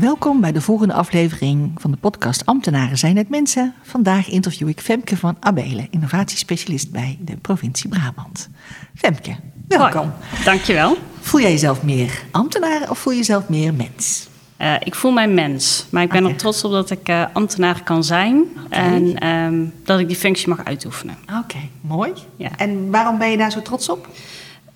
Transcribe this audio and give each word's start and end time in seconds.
Welkom 0.00 0.40
bij 0.40 0.52
de 0.52 0.60
volgende 0.60 0.94
aflevering 0.94 1.70
van 1.76 1.90
de 1.90 1.96
podcast 1.96 2.46
Ambtenaren 2.46 2.98
zijn 2.98 3.16
het 3.16 3.28
mensen. 3.28 3.74
Vandaag 3.82 4.28
interview 4.28 4.68
ik 4.68 4.80
Femke 4.80 5.16
van 5.16 5.36
Abelen, 5.40 5.86
innovatiespecialist 5.90 6.90
bij 6.90 7.18
de 7.20 7.36
provincie 7.36 7.88
Brabant. 7.88 8.48
Femke, 8.94 9.36
welkom. 9.68 10.12
Hoi, 10.30 10.44
dankjewel. 10.44 10.96
Voel 11.20 11.40
jij 11.40 11.50
jezelf 11.50 11.82
meer 11.82 12.22
ambtenaar 12.30 12.90
of 12.90 12.98
voel 12.98 13.12
je 13.12 13.18
jezelf 13.18 13.48
meer 13.48 13.74
mens? 13.74 14.28
Uh, 14.60 14.74
ik 14.84 14.94
voel 14.94 15.12
mij 15.12 15.28
mens, 15.28 15.86
maar 15.90 16.02
ik 16.02 16.10
ben 16.10 16.22
Oké. 16.22 16.32
er 16.32 16.38
trots 16.38 16.64
op 16.64 16.70
dat 16.70 16.90
ik 16.90 17.08
uh, 17.08 17.24
ambtenaar 17.32 17.82
kan 17.82 18.04
zijn 18.04 18.44
en 18.68 19.28
um, 19.28 19.72
dat 19.84 20.00
ik 20.00 20.06
die 20.06 20.16
functie 20.16 20.48
mag 20.48 20.64
uitoefenen. 20.64 21.16
Oké, 21.44 21.58
mooi. 21.80 22.12
Ja. 22.36 22.50
En 22.56 22.90
waarom 22.90 23.18
ben 23.18 23.30
je 23.30 23.36
daar 23.36 23.50
zo 23.50 23.62
trots 23.62 23.88
op? 23.88 24.08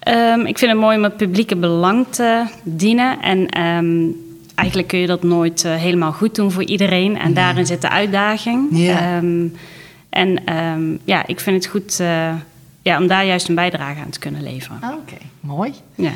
Um, 0.09 0.47
ik 0.47 0.59
vind 0.59 0.71
het 0.71 0.81
mooi 0.81 0.97
om 0.97 1.03
het 1.03 1.17
publieke 1.17 1.57
belang 1.57 2.07
te 2.11 2.47
dienen 2.63 3.21
en 3.21 3.63
um, 3.63 4.29
eigenlijk 4.61 4.89
kun 4.89 4.99
je 4.99 5.07
dat 5.07 5.23
nooit 5.23 5.65
uh, 5.65 5.75
helemaal 5.75 6.13
goed 6.13 6.35
doen 6.35 6.51
voor 6.51 6.65
iedereen. 6.65 7.19
En 7.19 7.25
Nee. 7.25 7.35
daarin 7.35 7.67
zit 7.67 7.81
de 7.81 7.89
uitdaging. 7.89 8.69
Ja. 8.71 9.17
Um, 9.17 9.55
en 10.11 10.57
um, 10.57 10.99
ja, 11.05 11.27
ik 11.27 11.41
vind 11.41 11.57
het 11.65 11.73
goed 11.73 11.99
uh, 12.01 12.35
ja, 12.83 12.99
om 12.99 13.07
daar 13.07 13.27
juist 13.27 13.49
een 13.49 13.55
bijdrage 13.55 14.01
aan 14.01 14.11
te 14.11 14.19
kunnen 14.19 14.43
leveren. 14.43 14.79
Oké, 14.83 15.17
mooi. 15.41 15.73
Ja. 15.95 16.11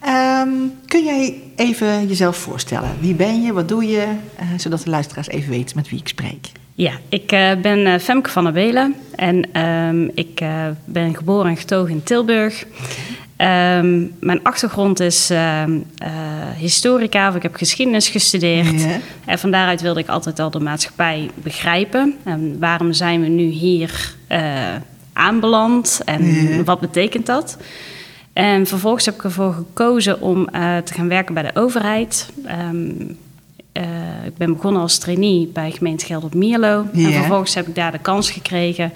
Ehm, 0.00 0.48
kun 0.86 1.04
jij 1.04 1.34
even 1.56 2.06
jezelf 2.08 2.36
voorstellen? 2.36 2.90
Wie 3.00 3.14
ben 3.14 3.42
je, 3.42 3.52
wat 3.52 3.68
doe 3.68 3.84
je, 3.84 4.06
eh, 4.36 4.46
zodat 4.56 4.82
de 4.82 4.90
luisteraars 4.90 5.28
even 5.28 5.50
weten 5.50 5.76
met 5.76 5.88
wie 5.88 5.98
ik 5.98 6.08
spreek? 6.08 6.52
Ja, 6.74 6.92
ik 7.08 7.26
ben 7.62 8.00
Femke 8.00 8.30
van 8.30 8.44
der 8.44 8.52
Belen 8.52 8.94
en 9.16 10.10
ik 10.14 10.42
ben 10.84 11.16
geboren 11.16 11.50
en 11.50 11.56
getogen 11.56 11.90
in 11.90 12.02
Tilburg. 12.02 12.66
Um, 13.40 14.12
mijn 14.20 14.42
achtergrond 14.42 15.00
is 15.00 15.30
uh, 15.30 15.62
historica, 16.56 17.28
of 17.28 17.34
ik 17.34 17.42
heb 17.42 17.54
geschiedenis 17.54 18.08
gestudeerd. 18.08 18.82
Ja. 18.82 18.98
En 19.24 19.38
van 19.38 19.50
daaruit 19.50 19.80
wilde 19.80 20.00
ik 20.00 20.08
altijd 20.08 20.38
al 20.38 20.50
de 20.50 20.60
maatschappij 20.60 21.30
begrijpen. 21.34 22.14
En 22.24 22.58
waarom 22.58 22.92
zijn 22.92 23.20
we 23.20 23.28
nu 23.28 23.42
hier 23.42 24.14
uh, 24.28 24.38
aanbeland 25.12 26.00
en 26.04 26.24
Ja. 26.24 26.64
wat 26.64 26.80
betekent 26.80 27.26
dat? 27.26 27.56
En 28.32 28.66
vervolgens 28.66 29.04
heb 29.04 29.14
ik 29.14 29.24
ervoor 29.24 29.52
gekozen 29.52 30.20
om 30.20 30.48
uh, 30.52 30.76
te 30.76 30.94
gaan 30.94 31.08
werken 31.08 31.34
bij 31.34 31.42
de 31.42 31.60
overheid. 31.60 32.28
Um, 32.70 33.16
uh, 33.72 33.84
ik 34.26 34.36
ben 34.36 34.52
begonnen 34.54 34.82
als 34.82 34.98
trainee 34.98 35.50
bij 35.52 35.70
gemeente 35.70 36.06
Gelderop-Mierlo. 36.06 36.86
Ja. 36.92 37.06
En 37.06 37.12
vervolgens 37.12 37.54
heb 37.54 37.68
ik 37.68 37.74
daar 37.74 37.92
de 37.92 37.98
kans 37.98 38.30
gekregen 38.30 38.92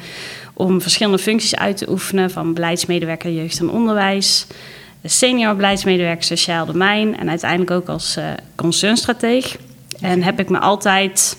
om 0.55 0.81
verschillende 0.81 1.19
functies 1.19 1.57
uit 1.57 1.77
te 1.77 1.91
oefenen. 1.91 2.31
Van 2.31 2.55
beleidsmedewerker 2.55 3.31
jeugd 3.31 3.59
en 3.59 3.71
onderwijs, 3.71 4.47
senior 5.05 5.57
beleidsmedewerker 5.57 6.25
sociaal 6.25 6.67
domein 6.67 7.19
en 7.19 7.29
uiteindelijk 7.29 7.71
ook 7.71 7.89
als 7.89 8.17
uh, 8.19 8.25
concernstrateeg. 8.55 9.57
En 10.01 10.23
heb 10.23 10.41
ik 10.41 10.49
me 10.49 10.59
altijd 10.59 11.37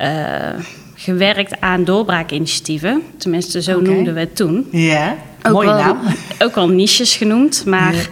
uh, 0.00 0.08
gewerkt 0.94 1.60
aan 1.60 1.84
doorbraakinitiatieven. 1.84 3.02
Tenminste, 3.18 3.62
zo 3.62 3.80
noemden 3.80 4.14
we 4.14 4.20
het 4.20 4.36
toen. 4.36 4.68
Ja, 4.70 5.16
mooie 5.42 5.66
wel, 5.66 5.76
naam. 5.76 5.98
Ook 6.38 6.54
wel 6.54 6.68
niches 6.68 7.16
genoemd, 7.16 7.64
maar. 7.66 8.08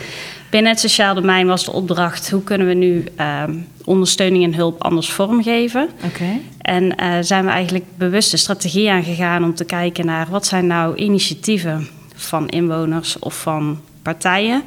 Binnen 0.54 0.72
het 0.72 0.80
sociaal 0.80 1.14
domein 1.14 1.46
was 1.46 1.64
de 1.64 1.72
opdracht... 1.72 2.30
hoe 2.30 2.42
kunnen 2.42 2.66
we 2.66 2.74
nu 2.74 3.04
uh, 3.20 3.42
ondersteuning 3.84 4.44
en 4.44 4.54
hulp 4.54 4.82
anders 4.82 5.10
vormgeven? 5.10 5.88
Oké. 6.04 6.24
En 6.60 6.84
uh, 6.84 7.14
zijn 7.20 7.44
we 7.44 7.50
eigenlijk 7.50 7.84
bewust 7.96 8.30
de 8.30 8.36
strategie 8.36 8.90
aangegaan 8.90 9.44
om 9.44 9.54
te 9.54 9.64
kijken 9.64 10.06
naar... 10.06 10.26
wat 10.30 10.46
zijn 10.46 10.66
nou 10.66 10.96
initiatieven 10.96 11.88
van 12.14 12.48
inwoners 12.48 13.18
of 13.18 13.40
van 13.40 13.80
partijen... 14.02 14.62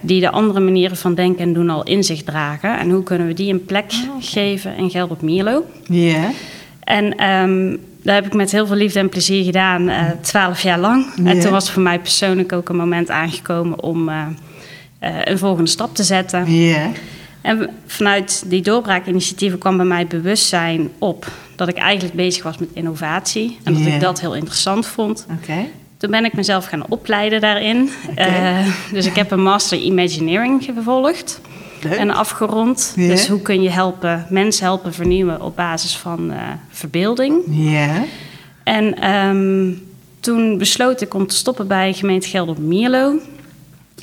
Die 0.00 0.20
de 0.20 0.30
andere 0.30 0.60
manieren 0.60 0.96
van 0.96 1.14
denken 1.14 1.42
en 1.42 1.52
doen 1.52 1.70
al 1.70 1.82
in 1.82 2.04
zich 2.04 2.22
dragen... 2.22 2.78
en 2.78 2.90
hoe 2.90 3.02
kunnen 3.02 3.26
we 3.26 3.34
die 3.34 3.52
een 3.52 3.64
plek 3.64 3.92
Oh, 3.92 4.14
oké. 4.14 4.24
geven 4.24 4.76
in 4.76 4.90
Gelderop-Mierlo... 4.90 5.64
Ja. 5.82 6.30
En 6.80 7.30
um, 7.30 7.78
dat 8.02 8.14
heb 8.14 8.26
ik 8.26 8.34
met 8.34 8.52
heel 8.52 8.66
veel 8.66 8.76
liefde 8.76 8.98
en 8.98 9.08
plezier 9.08 9.44
gedaan, 9.44 9.88
uh, 9.88 10.10
twaalf 10.20 10.60
jaar 10.60 10.78
lang. 10.78 11.06
En 11.24 11.40
toen 11.40 11.50
was 11.50 11.70
voor 11.70 11.82
mij 11.82 11.98
persoonlijk 11.98 12.52
ook 12.52 12.68
een 12.68 12.76
moment 12.76 13.10
aangekomen 13.10 13.82
om 13.82 14.08
uh, 14.08 14.14
uh, 14.14 14.26
een 15.00 15.38
volgende 15.38 15.70
stap 15.70 15.94
te 15.94 16.02
zetten. 16.02 16.52
Ja. 16.54 16.90
En 17.40 17.70
vanuit 17.86 18.44
die 18.46 18.62
doorbraakinitiatieven 18.62 19.58
kwam 19.58 19.76
bij 19.76 19.86
mij 19.86 20.06
bewustzijn 20.06 20.90
op 20.98 21.26
dat 21.56 21.68
ik 21.68 21.76
eigenlijk 21.76 22.14
bezig 22.14 22.42
was 22.42 22.58
met 22.58 22.68
innovatie. 22.72 23.58
En 23.64 23.74
dat 23.74 23.86
ik 23.86 24.00
dat 24.00 24.20
heel 24.20 24.34
interessant 24.34 24.86
vond. 24.86 25.26
Toen 25.96 26.10
ben 26.10 26.24
ik 26.24 26.32
mezelf 26.32 26.66
gaan 26.66 26.84
opleiden 26.88 27.40
daarin. 27.40 27.90
Uh, 28.18 28.66
dus 28.92 29.06
ik 29.06 29.14
heb 29.14 29.30
een 29.30 29.42
master 29.42 29.78
Imagineering 29.78 30.64
gevolgd 30.64 31.40
Leuk. 31.82 31.92
en 31.92 32.10
afgerond. 32.10 32.92
Dus 32.96 33.28
hoe 33.28 33.42
kun 33.42 33.62
je 33.62 33.70
helpen, 33.70 34.26
mensen 34.30 34.64
helpen 34.64 34.94
vernieuwen 34.94 35.42
op 35.42 35.56
basis 35.56 35.96
van 35.96 36.30
uh, 36.30 36.36
verbeelding. 36.68 37.42
Ja. 37.46 38.04
En 38.62 39.10
um, 39.10 39.82
toen 40.20 40.58
besloot 40.58 41.00
ik 41.00 41.14
om 41.14 41.26
te 41.26 41.34
stoppen 41.34 41.66
bij 41.66 41.92
gemeente 41.92 42.28
Gelderop-Mierlo. 42.28 43.18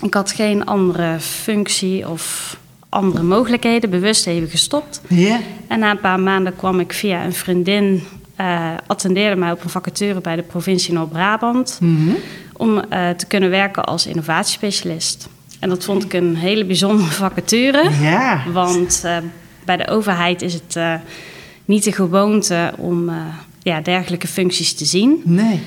Ik 0.02 0.14
had 0.14 0.32
geen 0.32 0.66
andere 0.66 1.20
functie 1.20 2.10
of 2.10 2.58
andere 2.90 3.24
mogelijkheden, 3.24 3.90
bewust 3.90 4.28
even 4.28 4.50
gestopt. 4.50 5.02
En 5.68 5.80
na 5.80 5.92
een 5.92 6.00
paar 6.00 6.20
maanden 6.20 6.56
kwam 6.56 6.80
ik 6.80 6.94
via 6.94 7.26
een 7.26 7.34
vriendin, 7.34 8.04
uh, 8.42 8.72
attendeerde 8.88 9.36
mij 9.36 9.52
op 9.52 9.64
een 9.64 9.70
vacature 9.70 10.22
bij 10.22 10.36
de 10.36 10.42
provincie 10.42 10.94
Noord-Brabant, 10.94 11.78
Mhm. 11.82 12.10
om 12.54 12.76
uh, 12.78 13.10
te 13.10 13.26
kunnen 13.28 13.50
werken 13.50 13.84
als 13.86 14.08
innovatiespecialist. 14.08 15.28
En 15.60 15.70
dat 15.70 15.84
vond 15.84 16.04
ik 16.04 16.14
een 16.14 16.36
hele 16.36 16.66
bijzondere 16.66 17.10
vacature. 17.26 17.90
Ja. 18.02 18.44
Want 18.52 19.02
uh, 19.06 19.18
bij 19.66 19.78
de 19.78 19.88
overheid 19.88 20.42
is 20.42 20.54
het 20.54 20.78
niet 21.66 21.84
de 21.84 21.92
gewoonte 21.92 22.74
om 22.78 23.12
ja, 23.62 23.82
dergelijke 23.82 24.28
functies 24.28 24.74
te 24.74 24.86
zien. 24.86 25.22
Nee. 25.24 25.62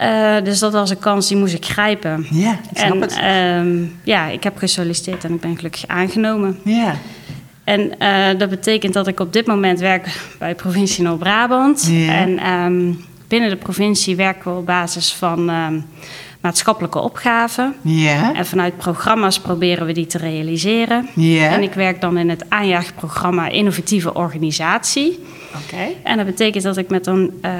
Uh, 0.00 0.44
dus 0.44 0.58
dat 0.58 0.72
was 0.72 0.90
een 0.90 0.98
kans 0.98 1.28
die 1.28 1.36
moest 1.36 1.54
ik 1.54 1.64
grijpen. 1.64 2.26
Ja, 2.30 2.52
ik 2.52 2.78
snap 2.78 2.92
en 2.92 3.00
het. 3.00 3.18
uh, 3.76 3.88
ja, 4.04 4.28
ik 4.28 4.42
heb 4.42 4.56
gesolliciteerd 4.56 5.24
en 5.24 5.34
ik 5.34 5.40
ben 5.40 5.56
gelukkig 5.56 5.86
aangenomen. 5.86 6.58
Ja. 6.64 6.94
En 7.64 7.92
uh, 7.98 8.38
dat 8.38 8.50
betekent 8.50 8.94
dat 8.94 9.06
ik 9.06 9.20
op 9.20 9.32
dit 9.32 9.46
moment 9.46 9.80
werk 9.80 10.20
bij 10.38 10.54
provincie 10.54 11.04
Noord-Brabant. 11.04 11.88
Ja. 11.90 12.14
En 12.14 12.50
um, 12.52 13.04
binnen 13.28 13.50
de 13.50 13.56
provincie 13.56 14.16
werken 14.16 14.52
we 14.52 14.58
op 14.58 14.66
basis 14.66 15.14
van 15.14 15.50
um, 15.50 15.84
maatschappelijke 16.40 16.98
opgaven. 16.98 17.74
Ja. 17.80 18.34
En 18.34 18.46
vanuit 18.46 18.76
programma's 18.76 19.40
proberen 19.40 19.86
we 19.86 19.92
die 19.92 20.06
te 20.06 20.18
realiseren. 20.18 21.08
Ja. 21.14 21.48
En 21.48 21.62
ik 21.62 21.72
werk 21.72 22.00
dan 22.00 22.18
in 22.18 22.28
het 22.28 22.44
aanjaagprogramma 22.48 23.48
Innovatieve 23.48 24.14
Organisatie. 24.14 25.24
Oké. 25.64 25.84
En 26.02 26.16
dat 26.16 26.26
betekent 26.26 26.62
dat 26.62 26.76
ik 26.76 26.88
met 26.88 27.06
een, 27.06 27.40
uh, 27.44 27.50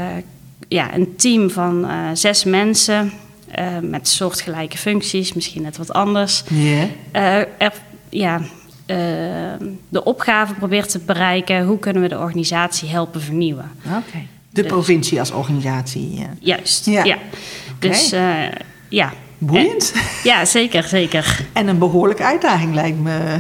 ja, 0.69 0.95
een 0.95 1.17
team 1.17 1.51
van 1.51 1.85
uh, 1.85 2.09
zes 2.13 2.45
mensen... 2.45 3.13
Uh, 3.59 3.79
met 3.83 4.09
soortgelijke 4.09 4.79
functies, 4.79 5.33
misschien 5.33 5.63
net 5.63 5.77
wat 5.77 5.93
anders... 5.93 6.45
Ja. 6.49 6.87
Er, 7.59 7.73
ja, 8.09 8.39
uh, 8.39 8.47
de 9.89 10.05
opgave 10.05 10.55
probeert 10.55 10.91
te 10.91 10.99
bereiken... 10.99 11.65
hoe 11.65 11.79
kunnen 11.79 12.03
we 12.03 12.09
de 12.09 12.19
organisatie 12.19 12.89
helpen 12.89 13.21
vernieuwen. 13.21 13.71
Oké. 13.87 14.19
De 14.51 14.63
Dus- 14.63 14.71
provincie 14.71 15.19
als 15.19 15.31
organisatie. 15.31 16.19
Ja. 16.19 16.27
Juist, 16.41 16.87
Ja. 16.87 17.05
ja. 17.05 17.19
Dus 17.79 18.15
ja. 18.89 19.13
Boeiend. 19.39 19.95
Ja, 20.25 20.45
zeker, 20.45 20.83
zeker. 20.83 21.47
En 21.53 21.69
een 21.69 21.79
behoorlijke 21.79 22.25
uitdaging 22.25 22.75
lijkt 22.75 22.99
me. 22.99 23.39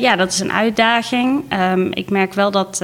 Ja, 0.00 0.16
dat 0.16 0.32
is 0.32 0.40
een 0.40 0.52
uitdaging. 0.52 1.52
Um, 1.52 1.92
ik 1.92 2.10
merk 2.10 2.34
wel 2.34 2.50
dat 2.50 2.82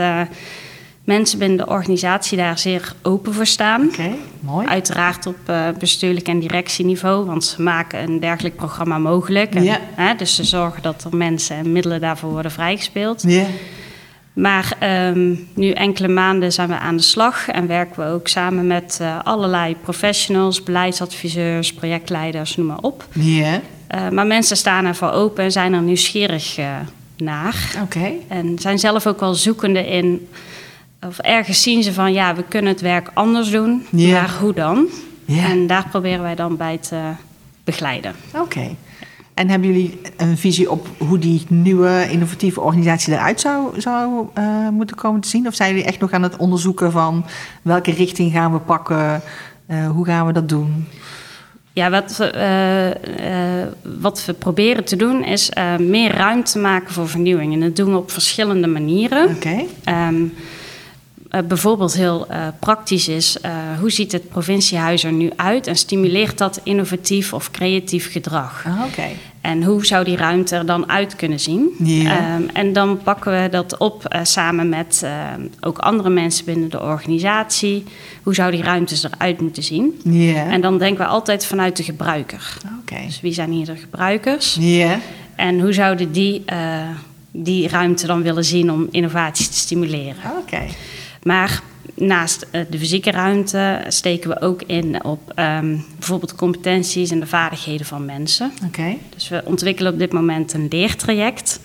mensen 1.05 1.39
binnen 1.39 1.59
de 1.59 1.67
organisatie 1.67 2.37
daar 2.39 2.59
zeer 2.59 2.95
open 3.03 3.33
voor 3.35 3.47
staan. 3.47 3.87
Oké, 3.87 4.11
mooi. 4.41 4.67
Uiteraard 4.67 5.27
op 5.27 5.37
uh, 5.51 5.69
bestuurlijk 5.79 6.29
en 6.29 6.39
directieniveau, 6.39 7.25
want 7.27 7.45
ze 7.45 7.63
maken 7.63 8.03
een 8.03 8.21
dergelijk 8.21 8.57
programma 8.57 8.99
mogelijk. 8.99 9.55
En, 9.55 9.63
Ja. 9.63 9.79
hè, 9.95 10.15
dus 10.15 10.35
ze 10.35 10.45
zorgen 10.45 10.83
dat 10.83 11.05
er 11.11 11.17
mensen 11.17 11.57
en 11.57 11.73
middelen 11.73 12.01
daarvoor 12.01 12.31
worden 12.31 12.51
vrijgespeeld. 12.51 13.23
Ja. 13.27 13.45
Maar 14.33 14.77
ehm, 14.79 15.35
nu 15.55 15.71
enkele 15.71 16.09
maanden 16.09 16.53
zijn 16.53 16.69
we 16.69 16.79
aan 16.79 16.97
de 16.97 17.03
slag 17.03 17.49
en 17.49 17.67
werken 17.67 18.05
we 18.05 18.11
ook 18.11 18.29
samen 18.29 18.67
met 18.67 18.99
uh, 19.03 19.19
allerlei 19.23 19.77
professionals, 19.83 20.63
beleidsadviseurs, 20.63 21.73
projectleiders, 21.73 22.57
noem 22.57 22.67
maar 22.67 22.79
op. 22.81 23.05
Ja. 23.13 23.61
Uh, 23.95 24.09
maar 24.09 24.27
mensen 24.27 24.57
staan 24.57 24.85
ervoor 24.85 25.11
open 25.11 25.45
en 25.45 25.53
zijn 25.53 25.73
er 25.73 25.83
nieuwsgierig 25.83 26.59
naar. 27.17 27.75
Oké. 27.83 28.13
En 28.29 28.59
zijn 28.59 28.79
zelf 28.79 29.07
ook 29.07 29.21
wel 29.21 29.35
zoekende 29.35 29.87
in, 29.87 30.29
of 31.07 31.19
ergens 31.19 31.63
zien 31.63 31.83
ze 31.83 31.93
van 31.93 32.13
ja, 32.13 32.35
we 32.35 32.43
kunnen 32.49 32.73
het 32.73 32.81
werk 32.81 33.11
anders 33.15 33.51
doen, 33.51 33.87
Ja. 33.91 34.21
maar 34.21 34.37
hoe 34.41 34.53
dan? 34.53 34.87
Ja. 35.25 35.45
En 35.45 35.67
daar 35.67 35.87
proberen 35.91 36.23
wij 36.23 36.35
dan 36.35 36.57
bij 36.57 36.79
te 36.79 37.01
begeleiden. 37.65 38.15
Oké. 38.35 38.77
En 39.35 39.49
hebben 39.49 39.69
jullie 39.69 40.01
een 40.17 40.39
visie 40.39 40.71
op 40.71 40.89
hoe 40.99 41.19
die 41.19 41.43
nieuwe 41.49 42.07
innovatieve 42.11 42.61
organisatie 42.61 43.13
eruit 43.13 43.41
zou, 43.41 43.81
zou 43.81 44.27
eh, 44.35 44.69
moeten 44.69 44.97
komen 44.97 45.21
te 45.21 45.29
zien? 45.29 45.47
Of 45.47 45.55
zijn 45.55 45.71
jullie 45.71 45.85
echt 45.87 46.01
nog 46.01 46.13
aan 46.13 46.23
het 46.23 46.37
onderzoeken 46.37 46.93
van 46.93 47.25
welke 47.63 47.91
richting 47.91 48.33
gaan 48.33 48.53
we 48.53 48.59
pakken? 48.59 49.23
Eh, 49.67 49.91
hoe 49.91 50.05
gaan 50.05 50.27
we 50.27 50.33
dat 50.33 50.49
doen? 50.49 50.87
Ja, 51.73 51.91
wat 51.91 52.17
we, 52.17 52.25
eh, 52.31 53.91
wat 54.01 54.25
we 54.25 54.33
proberen 54.33 54.85
te 54.85 54.97
doen 54.97 55.25
is 55.25 55.51
meer 55.79 56.13
ruimte 56.15 56.59
maken 56.59 56.93
voor 56.95 57.09
vernieuwing. 57.09 57.53
En 57.53 57.61
dat 57.61 57.77
doen 57.77 57.91
we 57.91 57.97
op 57.97 58.11
verschillende 58.11 58.67
manieren. 58.67 59.29
Oké. 59.29 59.65
Ehm, 59.85 60.23
eh, 61.33 61.41
bijvoorbeeld 61.49 61.95
heel 61.95 62.27
eh, 62.29 62.47
praktisch 62.59 63.09
is, 63.09 63.41
eh, 63.41 63.53
hoe 63.81 63.91
ziet 63.91 64.13
het 64.13 64.29
provinciehuis 64.29 65.05
er 65.05 65.13
nu 65.13 65.31
uit 65.37 65.67
en 65.67 65.77
stimuleert 65.77 66.39
dat 66.39 66.61
innovatief 66.63 67.33
of 67.33 67.51
creatief 67.51 68.13
gedrag? 68.13 68.65
Ah, 68.67 68.85
Oké. 68.87 69.09
En 69.41 69.63
hoe 69.63 69.87
zou 69.87 70.05
die 70.05 70.17
ruimte 70.17 70.57
er 70.57 70.67
dan 70.67 70.89
uit 70.89 71.17
kunnen 71.17 71.41
zien? 71.41 71.71
Ehm, 71.81 72.43
en 72.53 72.73
dan 72.73 73.03
pakken 73.03 73.43
we 73.43 73.49
dat 73.49 73.79
op 73.79 74.17
samen 74.23 74.69
met 74.69 75.01
ehm, 75.05 75.41
ook 75.61 75.79
andere 75.79 76.11
mensen 76.11 76.45
binnen 76.45 76.71
de 76.71 76.81
organisatie. 76.81 77.85
Hoe 78.23 78.35
zou 78.35 78.51
die 78.51 78.63
ruimtes 78.63 79.05
eruit 79.05 79.41
moeten 79.41 79.63
zien? 79.63 80.01
Ja. 80.05 80.51
En 80.51 80.61
dan 80.61 80.79
denken 80.79 81.05
we 81.05 81.11
altijd 81.11 81.47
vanuit 81.47 81.77
de 81.77 81.83
gebruiker. 81.83 82.57
Oké. 82.81 83.07
Dus 83.07 83.21
wie 83.21 83.33
zijn 83.33 83.51
hier 83.51 83.67
de 83.67 83.77
gebruikers? 83.77 84.57
Ja. 84.61 84.99
En 85.37 85.61
hoe 85.61 85.73
zouden 85.73 86.13
die 86.13 86.45
die 87.31 87.69
ruimte 87.69 88.07
dan 88.07 88.23
willen 88.23 88.45
zien 88.45 88.73
om 88.73 88.89
innovaties 88.91 89.49
te 89.49 89.57
stimuleren? 89.57 90.33
Oké. 90.41 90.61
Maar 91.23 91.63
naast 91.95 92.47
eh, 92.51 92.61
de 92.71 92.79
fysieke 92.79 93.11
ruimte 93.11 93.85
steken 93.89 94.31
we 94.31 94.41
ook 94.41 94.63
in 94.63 95.05
op 95.05 95.33
ehm, 95.35 95.77
bijvoorbeeld 95.99 96.35
competenties 96.35 97.11
en 97.11 97.21
de 97.21 97.27
vaardigheden 97.27 97.87
van 97.87 98.05
mensen. 98.05 98.53
Oké. 98.67 98.97
Dus 99.15 99.29
we 99.29 99.43
ontwikkelen 99.45 99.93
op 99.93 99.99
dit 99.99 100.13
moment 100.13 100.53
een 100.53 100.67
leertraject. 100.71 101.61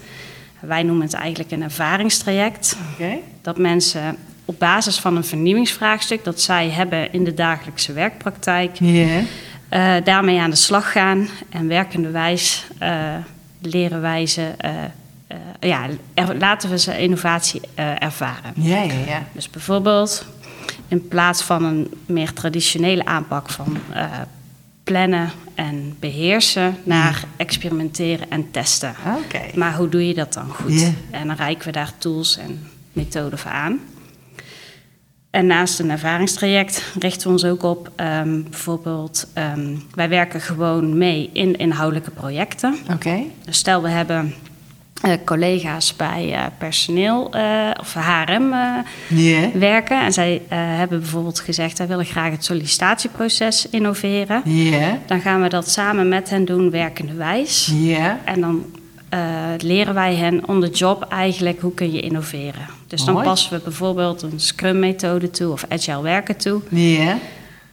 Wij 0.60 0.84
noemen 0.84 1.06
het 1.06 1.14
eigenlijk 1.14 1.52
een 1.52 1.64
ervaringstraject. 1.64 2.78
Oké. 2.94 3.18
Dat 3.42 3.58
mensen 3.58 4.18
op 4.46 4.60
basis 4.60 4.98
van 4.98 5.16
een 5.16 5.24
vernieuwingsvraagstuk 5.24 6.24
dat 6.24 6.42
zij 6.42 6.70
hebben 6.70 7.14
in 7.14 7.24
de 7.24 7.34
dagelijkse 7.34 7.94
werkpraktijk, 7.94 8.80
eh, 9.70 9.96
daarmee 10.04 10.40
aan 10.40 10.50
de 10.50 10.56
slag 10.56 10.92
gaan 10.92 11.28
en 11.50 11.68
werkende 11.68 12.12
wijs 12.12 12.66
eh, 12.80 13.16
leren 13.62 14.02
wijzen. 14.02 14.56
Ja, 15.60 15.88
er- 16.14 16.38
laten 16.38 16.70
we 16.70 16.78
ze 16.80 17.00
innovatie 17.00 17.62
eh, 17.74 18.04
ervaren. 18.04 18.54
Ja, 18.56 18.82
ja, 18.82 18.94
ja. 19.08 19.24
Dus 19.32 19.50
bijvoorbeeld 19.50 20.26
in 20.88 21.08
plaats 21.08 21.42
van 21.44 21.64
een 21.64 21.88
meer 22.06 22.34
traditionele 22.34 23.06
aanpak 23.06 23.50
van 23.50 23.78
eh, 23.94 24.04
plannen 24.84 25.32
en 25.56 25.96
beheersen 26.00 26.78
naar 26.84 27.24
experimenteren 27.38 28.30
en 28.32 28.52
testen. 28.52 28.96
Oké. 29.26 29.42
Maar 29.56 29.76
hoe 29.76 29.90
doe 29.90 30.08
je 30.08 30.14
dat 30.14 30.34
dan 30.34 30.50
goed? 30.50 30.92
En 31.12 31.28
dan 31.28 31.36
reiken 31.36 31.66
we 31.66 31.72
daar 31.72 31.92
tools 31.98 32.38
en 32.38 32.68
methoden 32.94 33.40
voor 33.40 33.52
aan. 33.52 33.80
En 35.30 35.46
naast 35.46 35.80
een 35.80 35.90
ervaringstraject 35.92 36.84
richten 37.00 37.28
we 37.28 37.34
ons 37.34 37.46
ook 37.46 37.64
op 37.64 37.92
ehm, 37.96 38.42
bijvoorbeeld, 38.44 39.28
ehm, 39.34 39.76
wij 39.94 40.10
werken 40.10 40.42
gewoon 40.42 40.98
mee 40.98 41.30
in 41.34 41.56
inhoudelijke 41.58 42.12
projecten. 42.12 42.78
Oké. 42.94 43.20
Dus 43.46 43.58
stel 43.58 43.82
we 43.82 43.90
hebben 43.90 44.34
eh, 45.02 45.12
collega's 45.26 45.96
bij 45.96 46.34
eh, 46.34 46.46
personeel 46.58 47.32
eh, 47.32 47.70
of 47.80 47.94
HRM 47.94 48.54
werken. 49.54 50.02
En 50.02 50.14
zij 50.14 50.42
hebben 50.50 51.00
bijvoorbeeld 51.00 51.40
gezegd, 51.40 51.78
wij 51.78 51.88
willen 51.88 52.06
graag 52.06 52.32
het 52.32 52.46
sollicitatieproces 52.46 53.70
innoveren. 53.70 54.42
Dan 55.06 55.22
gaan 55.22 55.42
we 55.42 55.50
dat 55.50 55.70
samen 55.70 56.10
met 56.10 56.30
hen 56.30 56.46
doen, 56.46 56.70
werkende 56.70 57.14
wijs. 57.14 57.72
En 58.26 58.42
dan 58.42 58.66
leren 59.58 59.94
wij 59.94 60.16
hen 60.16 60.48
on 60.48 60.62
the 60.62 60.70
job 60.70 61.06
eigenlijk 61.10 61.62
hoe 61.62 61.74
kun 61.74 61.92
je 61.92 62.02
innoveren. 62.02 62.66
Dus 62.88 63.04
dan 63.04 63.14
Mooi. 63.14 63.26
passen 63.26 63.58
we 63.58 63.64
bijvoorbeeld 63.64 64.22
een 64.22 64.40
Scrum-methode 64.40 65.30
toe 65.30 65.52
of 65.52 65.66
Agile 65.70 66.02
werken 66.02 66.38
toe. 66.38 66.62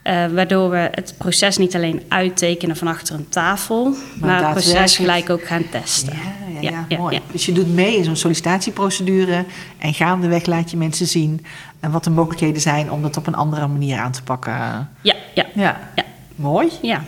Eh, 0.04 0.26
waardoor 0.26 0.70
we 0.70 0.88
het 0.90 1.14
proces 1.18 1.56
niet 1.56 1.74
alleen 1.74 2.02
uittekenen 2.08 2.76
van 2.76 2.88
achter 2.88 3.14
een 3.14 3.28
tafel, 3.28 3.94
maar, 4.20 4.42
het 4.42 4.50
proces 4.50 4.96
gelijk 4.96 5.30
ook 5.30 5.44
gaan 5.46 5.68
testen. 5.70 6.12
Ja, 6.60 6.70
ja, 6.70 6.84
ja, 6.88 6.98
mooi. 6.98 7.20
Dus 7.32 7.46
je 7.46 7.52
doet 7.52 7.74
mee 7.74 7.96
in 7.96 8.04
zo'n 8.04 8.16
sollicitatieprocedure 8.16 9.44
en 9.78 9.94
gaandeweg 9.94 10.46
laat 10.46 10.70
je 10.70 10.76
mensen 10.76 11.06
zien 11.06 11.44
en 11.80 11.90
wat 11.90 12.04
de 12.04 12.10
mogelijkheden 12.10 12.60
zijn 12.60 12.90
om 12.90 13.02
dat 13.02 13.16
op 13.16 13.26
een 13.26 13.34
andere 13.34 13.66
manier 13.66 13.98
aan 13.98 14.12
te 14.12 14.22
pakken. 14.22 14.52
Ja, 15.00 15.14
ja, 15.34 15.46
Ja, 15.54 15.80
ja. 15.94 16.04
mooi. 16.34 16.68
ja. 16.82 17.04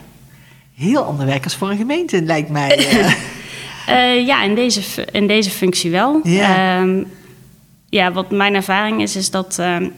Heel 0.75 1.03
ander 1.05 1.27
werk 1.27 1.45
als 1.45 1.57
voor 1.57 1.71
een 1.71 1.77
gemeente, 1.77 2.23
lijkt 2.23 2.49
mij. 2.51 2.77
eh. 2.89 3.13
Eh, 3.87 4.27
ja, 4.27 4.43
in 4.43 4.55
deze, 4.55 5.05
in 5.13 5.27
deze 5.27 5.51
functie 5.51 5.91
wel. 5.91 6.21
Ja. 6.23 6.79
Ehm, 6.81 7.03
ja, 7.89 8.13
wat 8.13 8.31
mijn 8.31 8.55
ervaring 8.55 9.03
is, 9.03 9.17
is 9.17 9.31
dat 9.31 9.59
ehm, 9.59 9.89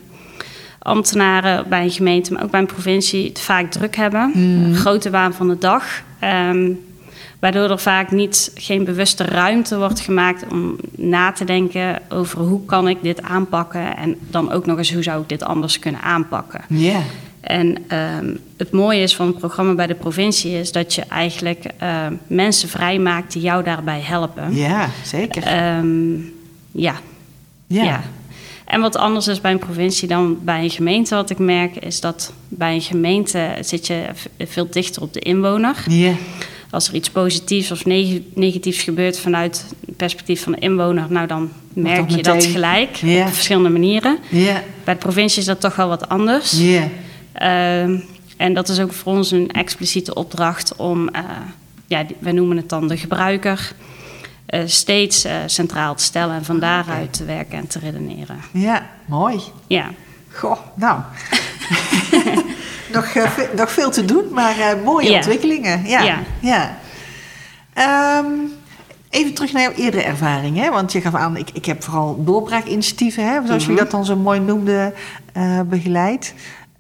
ambtenaren 0.89 1.69
bij 1.69 1.83
een 1.83 1.91
gemeente, 1.91 2.33
maar 2.33 2.43
ook 2.43 2.51
bij 2.51 2.61
een 2.61 2.67
provincie, 2.67 3.29
het 3.29 3.41
vaak 3.41 3.71
druk 3.71 3.97
hebben. 3.97 4.33
Een 4.35 4.75
grote 4.75 5.11
waan 5.11 5.35
van 5.35 5.49
de 5.49 5.59
dag. 5.59 5.85
Ehm, 6.19 6.71
waardoor 7.39 7.71
er 7.71 7.79
vaak 7.79 8.11
niet, 8.11 8.51
geen 8.55 8.85
bewuste 8.85 9.25
ruimte 9.25 9.79
wordt 9.79 10.01
gemaakt 10.01 10.45
om 10.51 10.77
na 10.97 11.33
te 11.33 11.45
denken 11.45 11.99
over 12.09 12.39
hoe 12.41 12.65
kan 12.65 12.89
ik 12.89 12.99
dit 13.03 13.23
aanpakken. 13.23 13.97
En 13.97 14.17
dan 14.31 14.53
ook 14.53 14.67
nog 14.67 14.79
eens 14.79 14.93
hoe 14.93 15.03
zou 15.03 15.23
ik 15.23 15.29
dit 15.29 15.43
anders 15.43 15.79
kunnen 15.79 16.01
aanpakken. 16.01 16.61
ja, 16.69 17.01
En 17.41 17.77
ehm, 17.89 18.35
het 18.57 18.73
mooie 18.73 19.03
is 19.03 19.17
van 19.17 19.27
het 19.27 19.39
programma 19.39 19.75
bij 19.75 19.87
de 19.87 19.95
provincie 19.95 20.59
is 20.59 20.73
dat 20.73 20.95
je 20.95 21.03
eigenlijk 21.03 21.65
ehm, 21.79 22.15
mensen 22.27 22.69
vrijmaakt 22.69 23.33
die 23.33 23.43
jou 23.43 23.63
daarbij 23.65 24.01
helpen. 24.01 24.55
ja, 24.55 24.89
zeker. 25.05 25.43
Ja. 26.73 26.95
ja. 27.67 27.83
ja. 27.85 28.03
En 28.69 28.81
wat 28.81 28.97
anders 28.97 29.27
is 29.27 29.41
bij 29.41 29.51
een 29.53 29.59
provincie 29.59 30.09
dan 30.09 30.39
bij 30.43 30.63
een 30.63 30.71
gemeente, 30.71 31.15
wat 31.15 31.31
ik 31.31 31.39
merk, 31.39 31.77
is 31.77 32.01
dat 32.01 32.33
bij 32.49 32.75
een 32.75 32.81
gemeente 32.81 33.57
zit 33.61 33.87
je 33.87 34.05
veel 34.39 34.67
dichter 34.71 35.03
op 35.03 35.13
de 35.13 35.21
inwoner. 35.21 35.77
Als 36.71 36.89
er 36.89 36.95
iets 36.95 37.11
positiefs 37.11 37.71
of 37.71 37.85
neg- 37.85 38.21
negatiefs 38.35 38.83
gebeurt 38.83 39.19
vanuit 39.19 39.65
het 39.87 39.97
perspectief 39.97 40.43
van 40.43 40.53
de 40.53 40.59
inwoner, 40.59 41.07
nou 41.09 41.27
dan 41.27 41.51
merk 41.73 41.97
dat 42.09 42.11
je 42.17 42.23
dat 42.23 42.35
gelijk 42.53 42.99
op 43.27 43.33
verschillende 43.33 43.69
manieren. 43.69 44.19
Bij 44.85 44.95
de 44.95 45.01
provincie 45.01 45.41
is 45.41 45.47
dat 45.47 45.61
toch 45.61 45.77
wel 45.77 45.89
wat 45.89 46.09
anders. 46.09 46.59
Ehm, 47.33 47.99
en 48.37 48.55
dat 48.55 48.69
is 48.69 48.81
ook 48.81 48.93
voor 48.93 49.13
ons 49.13 49.31
een 49.31 49.51
expliciete 49.51 50.15
opdracht 50.15 50.77
om, 50.77 51.09
eh, 51.09 51.23
ja, 51.87 52.05
wij 52.19 52.33
noemen 52.33 52.57
het 52.57 52.69
dan 52.69 52.89
de 52.89 52.97
gebruiker, 52.97 53.73
eh, 54.49 54.63
steeds 54.67 55.25
eh, 55.25 55.37
centraal 55.47 55.95
te 55.95 56.03
stellen 56.03 56.35
en 56.35 56.45
van 56.45 56.59
daaruit 56.59 57.13
te 57.13 57.25
werken 57.25 57.59
en 57.59 57.67
te 57.67 57.79
redeneren. 57.79 58.37
ja, 58.53 58.87
mooi. 59.07 59.41
Ja, 59.67 59.91
Goh, 60.33 60.59
nou. 60.75 61.01
nog, 62.95 63.05
eh, 63.05 63.31
ve- 63.31 63.51
nog 63.57 63.71
veel 63.73 63.91
te 63.91 64.05
doen, 64.05 64.25
maar 64.33 64.55
mooie 64.85 65.11
Ja. 65.11 65.17
ontwikkelingen. 65.17 65.87
Ja. 65.87 66.03
Ja. 66.03 66.19
ja. 66.41 66.77
Ehm, 67.73 68.27
even 69.11 69.35
terug 69.35 69.53
naar 69.53 69.63
jouw 69.63 69.73
eerdere 69.73 70.03
ervaring. 70.03 70.57
Hè? 70.57 70.71
Want 70.71 70.93
je 70.93 71.01
gaf 71.01 71.15
aan, 71.15 71.37
ik, 71.37 71.51
ik 71.53 71.65
heb 71.65 71.83
vooral 71.85 72.25
doorbraakinitiatieven, 72.25 73.25
hè, 73.25 73.33
zoals 73.35 73.49
Mhm. 73.49 73.59
jullie 73.61 73.77
dat 73.77 73.91
dan 73.91 74.05
zo 74.05 74.17
mooi 74.17 74.41
noemden, 74.41 74.95
eh, 75.33 75.61
begeleid. 75.61 76.35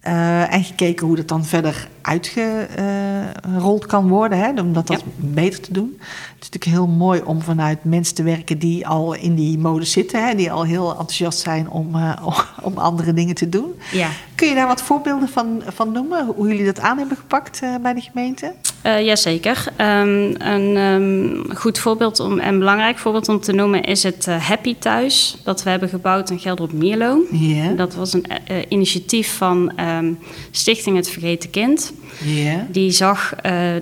Eh, 0.08 0.54
en 0.54 0.64
gekeken 0.64 1.06
hoe 1.06 1.16
dat 1.16 1.28
dan 1.28 1.44
verder 1.44 1.88
uitgerold 2.02 3.86
kan 3.86 4.08
worden, 4.08 4.38
hè, 4.38 4.60
om 4.60 4.72
dat, 4.72 4.86
dat 4.86 5.02
beter 5.16 5.60
te 5.60 5.72
doen. 5.72 5.96
Het 5.98 6.42
is 6.44 6.50
natuurlijk 6.50 6.64
heel 6.64 6.86
mooi 6.86 7.20
om 7.24 7.42
vanuit 7.42 7.84
mensen 7.84 8.14
te 8.14 8.22
werken 8.22 8.58
die 8.58 8.86
al 8.86 9.14
in 9.14 9.34
die 9.34 9.58
mode 9.58 9.84
zitten, 9.84 10.26
hè, 10.26 10.34
die 10.34 10.52
al 10.52 10.64
heel 10.64 10.90
enthousiast 10.90 11.38
zijn 11.38 11.70
om, 11.70 11.94
eh, 11.94 12.26
om 12.68 12.78
andere 12.78 13.12
dingen 13.12 13.34
te 13.34 13.48
doen. 13.48 13.74
ja. 13.92 14.08
Kun 14.34 14.48
je 14.48 14.54
daar 14.54 14.66
wat 14.66 14.82
voorbeelden 14.82 15.28
van, 15.28 15.62
van 15.66 15.92
noemen, 15.92 16.26
hoe 16.26 16.48
jullie 16.48 16.64
dat 16.64 16.80
aan 16.80 16.98
hebben 16.98 17.16
gepakt 17.16 17.62
eh, 17.62 17.74
bij 17.82 17.94
de 17.94 18.00
gemeente? 18.00 18.54
Uh, 18.86 19.04
jazeker. 19.04 19.64
Um, 19.80 20.34
een 20.38 20.76
um, 20.76 21.56
goed 21.56 21.78
voorbeeld 21.78 22.20
om, 22.20 22.38
en 22.38 22.58
belangrijk 22.58 22.98
voorbeeld 22.98 23.28
om 23.28 23.40
te 23.40 23.52
noemen 23.52 23.82
is 23.82 24.02
het 24.02 24.26
uh, 24.28 24.48
Happy 24.48 24.76
Thuis. 24.78 25.36
Dat 25.44 25.62
we 25.62 25.70
hebben 25.70 25.88
gebouwd 25.88 26.30
in 26.30 26.38
Gelder 26.38 26.64
op 26.64 26.72
Mierlo. 26.72 27.22
Yeah. 27.30 27.76
Dat 27.76 27.94
was 27.94 28.12
een 28.12 28.24
uh, 28.50 28.56
initiatief 28.68 29.36
van 29.36 29.72
um, 29.80 30.18
Stichting 30.50 30.96
Het 30.96 31.10
Vergeten 31.10 31.50
Kind. 31.50 31.92
Yeah. 32.24 32.60
Die 32.68 32.90
zag 32.90 33.34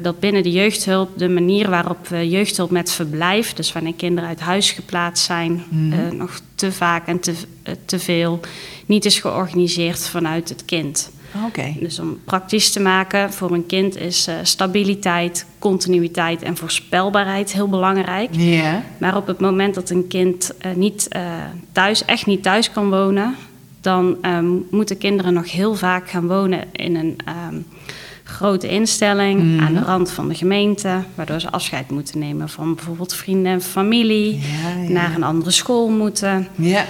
dat 0.03 0.21
binnen 0.21 0.43
de 0.43 0.51
jeugdhulp 0.51 1.19
de 1.19 1.29
manier 1.29 1.71
waarop 1.71 2.07
jeugdhulp 2.11 2.71
met 2.71 2.93
verblijf, 2.93 3.53
dus 3.53 3.73
wanneer 3.73 3.95
kinderen 3.95 4.29
uit 4.29 4.41
huis 4.41 4.71
geplaatst 4.71 5.25
zijn, 5.25 5.65
Mm. 5.69 6.17
nog 6.17 6.41
te 6.55 6.73
vaak 6.73 7.07
en 7.07 7.21
te, 7.21 7.35
te 7.85 7.99
veel, 7.99 8.41
niet 8.87 9.05
is 9.05 9.21
georganiseerd 9.21 10.09
vanuit 10.09 10.49
het 10.49 10.65
kind. 10.65 11.11
Okay. 11.47 11.77
Dus 11.81 11.99
om 11.99 12.19
praktisch 12.25 12.73
te 12.73 12.81
maken 12.81 13.33
voor 13.33 13.53
een 13.53 13.67
kind 13.67 13.97
is 13.97 14.29
uh, 14.29 14.35
stabiliteit, 14.43 15.47
continuïteit 15.59 16.43
en 16.43 16.57
voorspelbaarheid 16.57 17.53
heel 17.53 17.69
belangrijk. 17.69 18.29
Yeah. 18.31 18.75
Maar 18.99 19.17
op 19.17 19.27
het 19.27 19.41
moment 19.41 19.75
dat 19.75 19.91
een 19.91 20.07
kind 20.07 20.53
uh, 20.67 20.73
niet 20.75 21.09
uh, 21.17 21.23
thuis, 21.73 22.05
echt 22.05 22.27
niet 22.27 22.43
thuis 22.43 22.71
kan 22.71 22.91
wonen, 22.91 23.35
dan 23.81 24.17
um, 24.23 24.67
moeten 24.71 24.99
kinderen 24.99 25.33
nog 25.33 25.53
heel 25.53 25.75
vaak 25.75 26.11
gaan 26.11 26.27
wonen 26.27 26.65
in 26.73 26.97
een 26.97 27.17
um, 27.51 27.67
grote 28.25 28.69
instelling 28.69 29.41
Mhm. 29.43 29.53
mm. 29.53 29.61
aan 29.61 29.75
de 29.75 29.83
rand 29.83 30.11
van 30.11 30.29
de 30.29 30.35
gemeente, 30.35 31.03
waardoor 31.15 31.41
ze 31.41 31.51
afscheid 31.51 31.91
moeten 31.91 32.19
nemen 32.19 32.49
van 32.49 32.75
bijvoorbeeld 32.75 33.15
vrienden 33.15 33.53
en 33.53 33.63
familie, 33.63 34.41
naar 34.89 35.15
een 35.15 35.23
andere 35.23 35.51
school 35.51 35.89
moeten. 35.89 36.49
Ja. 36.55 36.85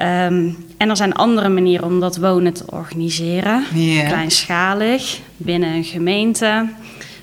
Um, 0.00 0.56
en 0.76 0.88
er 0.88 0.96
zijn 0.96 1.14
andere 1.14 1.48
manieren 1.48 1.86
om 1.86 2.00
dat 2.00 2.16
wonen 2.16 2.52
te 2.52 2.64
organiseren. 2.66 3.64
Ja. 3.74 4.06
Kleinschalig, 4.06 5.20
binnen 5.36 5.74
een 5.74 5.84
gemeente, 5.84 6.68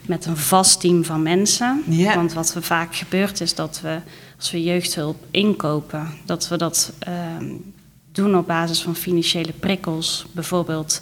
met 0.06 0.26
een 0.26 0.38
vast 0.38 0.80
team 0.80 1.04
van 1.04 1.24
mensen. 1.24 1.84
Want 2.16 2.34
wat 2.34 2.54
er 2.56 2.64
vaak 2.64 2.96
gebeurt 2.96 3.42
is 3.42 3.56
dat 3.56 3.80
we, 3.84 3.98
als 4.38 4.52
we 4.52 4.64
jeugdhulp 4.64 5.18
inkopen, 5.32 6.08
dat 6.26 6.48
we 6.48 6.58
dat 6.58 6.94
um, 7.40 7.74
doen 8.12 8.38
op 8.38 8.48
basis 8.48 8.82
van 8.82 8.96
financiële 8.96 9.54
prikkels. 9.60 10.26
Bijvoorbeeld, 10.32 11.02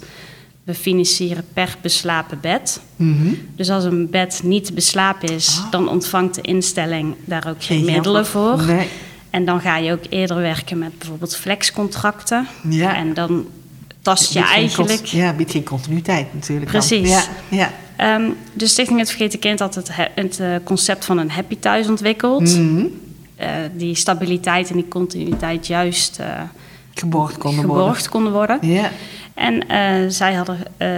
we 0.64 0.74
financieren 0.74 1.44
per 1.52 1.76
beslapen 1.80 2.38
bed. 2.40 2.80
Mm 2.96 3.16
-hmm. 3.16 3.38
Dus 3.56 3.70
als 3.70 3.84
een 3.84 4.10
bed 4.10 4.40
niet 4.44 4.74
beslapen 4.74 5.28
is, 5.28 5.60
Ah. 5.64 5.70
dan 5.70 5.88
ontvangt 5.88 6.34
de 6.34 6.40
instelling 6.40 7.14
daar 7.24 7.48
ook 7.48 7.64
geen, 7.64 7.84
middelen 7.84 8.26
voor. 8.26 8.58
voor. 8.58 8.74
Nee. 8.74 8.88
En 9.34 9.44
dan 9.44 9.60
ga 9.60 9.76
je 9.76 9.92
ook 9.92 10.02
eerder 10.08 10.36
werken 10.36 10.78
met 10.78 10.98
bijvoorbeeld 10.98 11.36
flexcontracten. 11.36 12.46
Ja. 12.68 12.96
En 12.96 13.14
dan 13.14 13.46
tast 14.02 14.32
je 14.32 14.42
geen 14.42 14.48
eigenlijk. 14.54 15.04
Ja, 15.04 15.32
biedt 15.32 15.50
geen 15.50 15.64
continuïteit 15.64 16.34
natuurlijk. 16.34 16.72
dan. 16.72 16.80
Precies. 16.80 17.08
Ja, 17.10 17.22
ja. 17.48 17.72
Ehm, 17.96 18.30
de 18.52 18.66
Stichting 18.66 18.98
Het 18.98 19.08
Vergeten 19.08 19.38
Kind 19.38 19.58
had 19.58 19.74
het, 19.74 19.88
he- 19.96 20.08
het 20.14 20.40
eh, 20.40 20.48
concept 20.64 21.04
van 21.04 21.18
een 21.18 21.30
happy 21.30 21.56
thuis 21.58 21.88
ontwikkeld. 21.88 22.58
Mhm. 22.58 22.84
Eh, 23.36 23.48
die 23.76 23.94
stabiliteit 23.94 24.68
en 24.70 24.74
die 24.76 24.88
continuïteit 24.88 25.66
juist 25.66 26.18
eh, 26.18 26.26
Geborgd 26.94 27.38
konden 27.38 27.66
worden. 27.66 27.82
geborgd 27.84 28.08
konden 28.08 28.32
worden. 28.32 28.58
Ja. 28.60 28.90
En 29.34 29.68
eh, 29.68 29.94
zij, 30.08 30.34
hadden, 30.34 30.58
eh, 30.76 30.88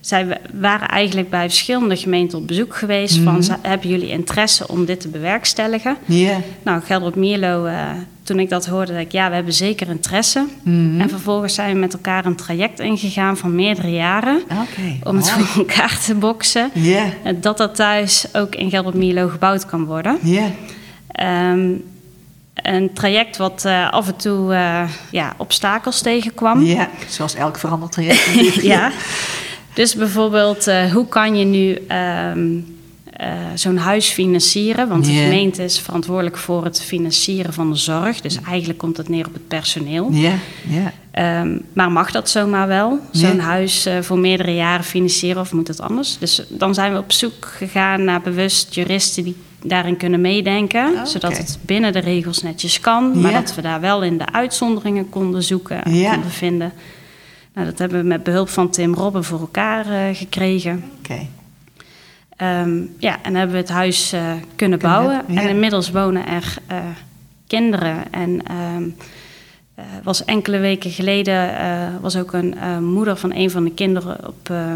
zij 0.00 0.26
wa- 0.26 0.38
waren 0.52 0.88
eigenlijk 0.88 1.30
bij 1.30 1.40
verschillende 1.48 1.96
gemeenten 1.96 2.38
op 2.38 2.46
bezoek 2.46 2.74
geweest. 2.76 3.16
Mhm. 3.20 3.24
van, 3.24 3.42
"Z- 3.42 3.50
hebben 3.62 3.88
jullie 3.88 4.08
interesse 4.08 4.68
om 4.68 4.84
dit 4.84 5.00
te 5.00 5.08
bewerkstelligen? 5.08 5.96
Ja. 6.04 6.36
Nou, 6.62 6.82
Gelder 6.82 7.08
op 7.08 7.14
Mierlo, 7.16 7.64
eh, 7.64 7.90
toen 8.22 8.38
ik 8.38 8.48
dat 8.48 8.66
hoorde, 8.66 8.92
dacht 8.92 9.04
ik, 9.04 9.12
ja, 9.12 9.28
we 9.28 9.34
hebben 9.34 9.52
zeker 9.52 9.88
interesse. 9.88 10.46
Mhm. 10.62 11.00
En 11.00 11.08
vervolgens 11.08 11.54
zijn 11.54 11.72
we 11.72 11.78
met 11.78 11.92
elkaar 11.92 12.24
een 12.24 12.36
traject 12.36 12.80
ingegaan 12.80 13.36
van 13.36 13.54
meerdere 13.54 13.90
jaren. 13.92 14.42
Oké. 14.42 15.08
Om 15.08 15.16
het 15.16 15.32
mooi. 15.34 15.44
voor 15.46 15.66
elkaar 15.68 15.98
te 16.06 16.14
boksen. 16.14 16.70
Ja. 16.72 17.04
Dat 17.40 17.56
dat 17.56 17.74
thuis 17.74 18.26
ook 18.32 18.54
in 18.54 18.70
Gelder 18.70 18.92
op 18.92 18.98
Mierlo 18.98 19.28
gebouwd 19.28 19.66
kan 19.66 19.84
worden. 19.84 20.18
Ja. 20.22 20.46
Ehm, 21.08 21.68
een 22.64 22.92
traject 22.92 23.36
wat 23.36 23.64
eh, 23.64 23.90
af 23.90 24.06
en 24.06 24.16
toe 24.16 24.54
eh, 24.54 24.88
ja, 25.10 25.34
obstakels 25.36 26.00
tegenkwam. 26.00 26.62
Ja. 26.62 26.88
Zoals 27.08 27.34
elk 27.34 27.58
veranderd 27.58 27.92
traject. 27.92 28.54
ja. 28.74 28.92
Dus 29.74 29.94
bijvoorbeeld, 29.94 30.66
eh, 30.66 30.92
hoe 30.92 31.08
kan 31.08 31.36
je 31.36 31.44
nu 31.44 31.78
ehm, 31.88 32.58
eh, 33.10 33.28
zo'n 33.54 33.76
huis 33.76 34.08
financieren? 34.08 34.88
Want 34.88 35.04
de 35.04 35.12
gemeente 35.12 35.64
is 35.64 35.80
verantwoordelijk 35.80 36.36
voor 36.36 36.64
het 36.64 36.82
financieren 36.82 37.52
van 37.52 37.70
de 37.70 37.76
zorg. 37.76 38.20
Dus 38.20 38.38
eigenlijk 38.46 38.78
komt 38.78 38.96
het 38.96 39.08
neer 39.08 39.26
op 39.26 39.32
het 39.32 39.48
personeel. 39.48 40.08
Ja. 40.12 40.34
Ja. 40.68 40.92
Ehm, 41.10 41.58
maar 41.72 41.92
mag 41.92 42.10
dat 42.10 42.30
zomaar 42.30 42.66
wel? 42.66 42.98
Zo'n 43.10 43.38
huis 43.38 43.88
voor 44.00 44.18
meerdere 44.18 44.54
jaren 44.54 44.84
financieren 44.84 45.40
of 45.40 45.52
moet 45.52 45.68
het 45.68 45.80
anders? 45.80 46.18
Dus 46.18 46.42
dan 46.48 46.74
zijn 46.74 46.92
we 46.92 46.98
op 46.98 47.12
zoek 47.12 47.46
gegaan 47.56 48.04
naar 48.04 48.20
bewust 48.20 48.74
juristen 48.74 49.24
die 49.24 49.36
daarin 49.64 49.96
kunnen 49.96 50.20
meedenken. 50.20 50.88
Oké. 50.90 51.06
Zodat 51.06 51.36
het 51.38 51.58
binnen 51.62 51.92
de 51.92 51.98
regels 51.98 52.42
netjes 52.42 52.80
kan. 52.80 53.20
Maar 53.20 53.30
Ja. 53.30 53.40
dat 53.40 53.54
we 53.54 53.62
daar 53.62 53.80
wel 53.80 54.02
in 54.02 54.18
de 54.18 54.32
uitzonderingen 54.32 55.08
konden 55.08 55.42
zoeken 55.42 55.84
en 55.84 55.94
Ja. 55.94 56.12
konden 56.12 56.30
vinden. 56.30 56.72
Nou, 57.54 57.66
dat 57.66 57.78
hebben 57.78 57.98
we 58.00 58.06
met 58.06 58.22
behulp 58.22 58.48
van 58.48 58.70
Tim 58.70 58.94
Robben 58.94 59.24
voor 59.24 59.40
elkaar 59.40 59.86
eh, 59.90 60.16
gekregen. 60.16 60.84
Oké. 60.98 61.26
Ehm, 62.36 62.80
ja, 62.98 63.18
en 63.22 63.34
hebben 63.34 63.54
we 63.54 63.60
het 63.62 63.70
huis 63.70 64.12
eh, 64.12 64.20
kunnen 64.20 64.46
Kunnen 64.56 64.78
bouwen. 64.78 65.22
ja. 65.28 65.40
En 65.40 65.48
inmiddels 65.48 65.90
wonen 65.90 66.26
er 66.26 66.56
eh, 66.66 66.78
kinderen. 67.46 67.96
En 68.12 68.42
ehm, 68.46 68.88
eh, 69.74 69.84
was 70.02 70.24
enkele 70.24 70.58
weken 70.58 70.90
geleden 70.90 71.52
was 72.00 72.16
ook 72.16 72.32
een 72.32 72.54
moeder 72.84 73.16
van 73.16 73.34
een 73.34 73.50
van 73.50 73.64
de 73.64 73.70
kinderen 73.74 74.26
op 74.28 74.50
eh, 74.50 74.74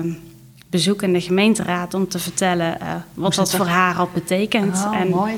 bezoek 0.70 1.02
in 1.02 1.12
de 1.12 1.20
gemeenteraad 1.20 1.94
om 1.94 2.08
te 2.08 2.18
vertellen 2.18 2.80
eh, 2.80 2.86
wat 3.14 3.34
dat 3.34 3.50
dat? 3.50 3.56
voor 3.56 3.66
haar 3.66 3.96
al 3.96 4.08
betekent. 4.14 4.84
Oh, 4.86 4.96
en 5.00 5.08
mooi. 5.08 5.36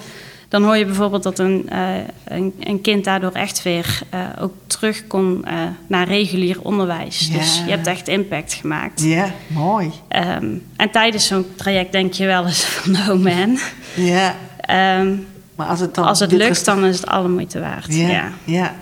dan 0.48 0.62
hoor 0.64 0.76
je 0.76 0.84
bijvoorbeeld 0.84 1.22
dat 1.22 1.38
een, 1.38 1.68
eh, 1.68 1.96
een, 2.24 2.54
een 2.60 2.80
kind 2.80 3.04
daardoor 3.04 3.32
echt 3.32 3.62
weer 3.62 4.00
eh, 4.10 4.20
ook 4.40 4.52
terug 4.66 5.06
kon 5.06 5.44
naar 5.86 6.08
regulier 6.08 6.60
onderwijs. 6.62 7.30
Dus 7.30 7.62
je 7.64 7.70
hebt 7.70 7.86
echt 7.86 8.08
impact 8.08 8.52
gemaakt. 8.52 9.02
Ja. 9.02 9.30
Mooi. 9.46 9.90
Ehm, 10.08 10.46
en 10.76 10.90
tijdens 10.90 11.26
zo'n 11.26 11.46
traject 11.56 11.92
denk 11.92 12.12
je 12.12 12.26
wel 12.26 12.46
eens 12.46 12.64
van, 12.74 12.94
oh 12.94 13.22
man. 13.22 13.58
Ja. 13.94 14.34
Ehm, 14.60 15.14
Maar 15.54 15.66
als 15.66 15.80
het 15.80 15.94
dan... 15.94 16.04
als 16.04 16.20
het 16.20 16.32
lukt, 16.32 16.64
dan 16.64 16.84
is 16.84 16.96
het 16.96 17.06
alle 17.06 17.28
moeite 17.28 17.60
waard. 17.60 17.94
Ja, 17.94 18.30
Ja. 18.44 18.74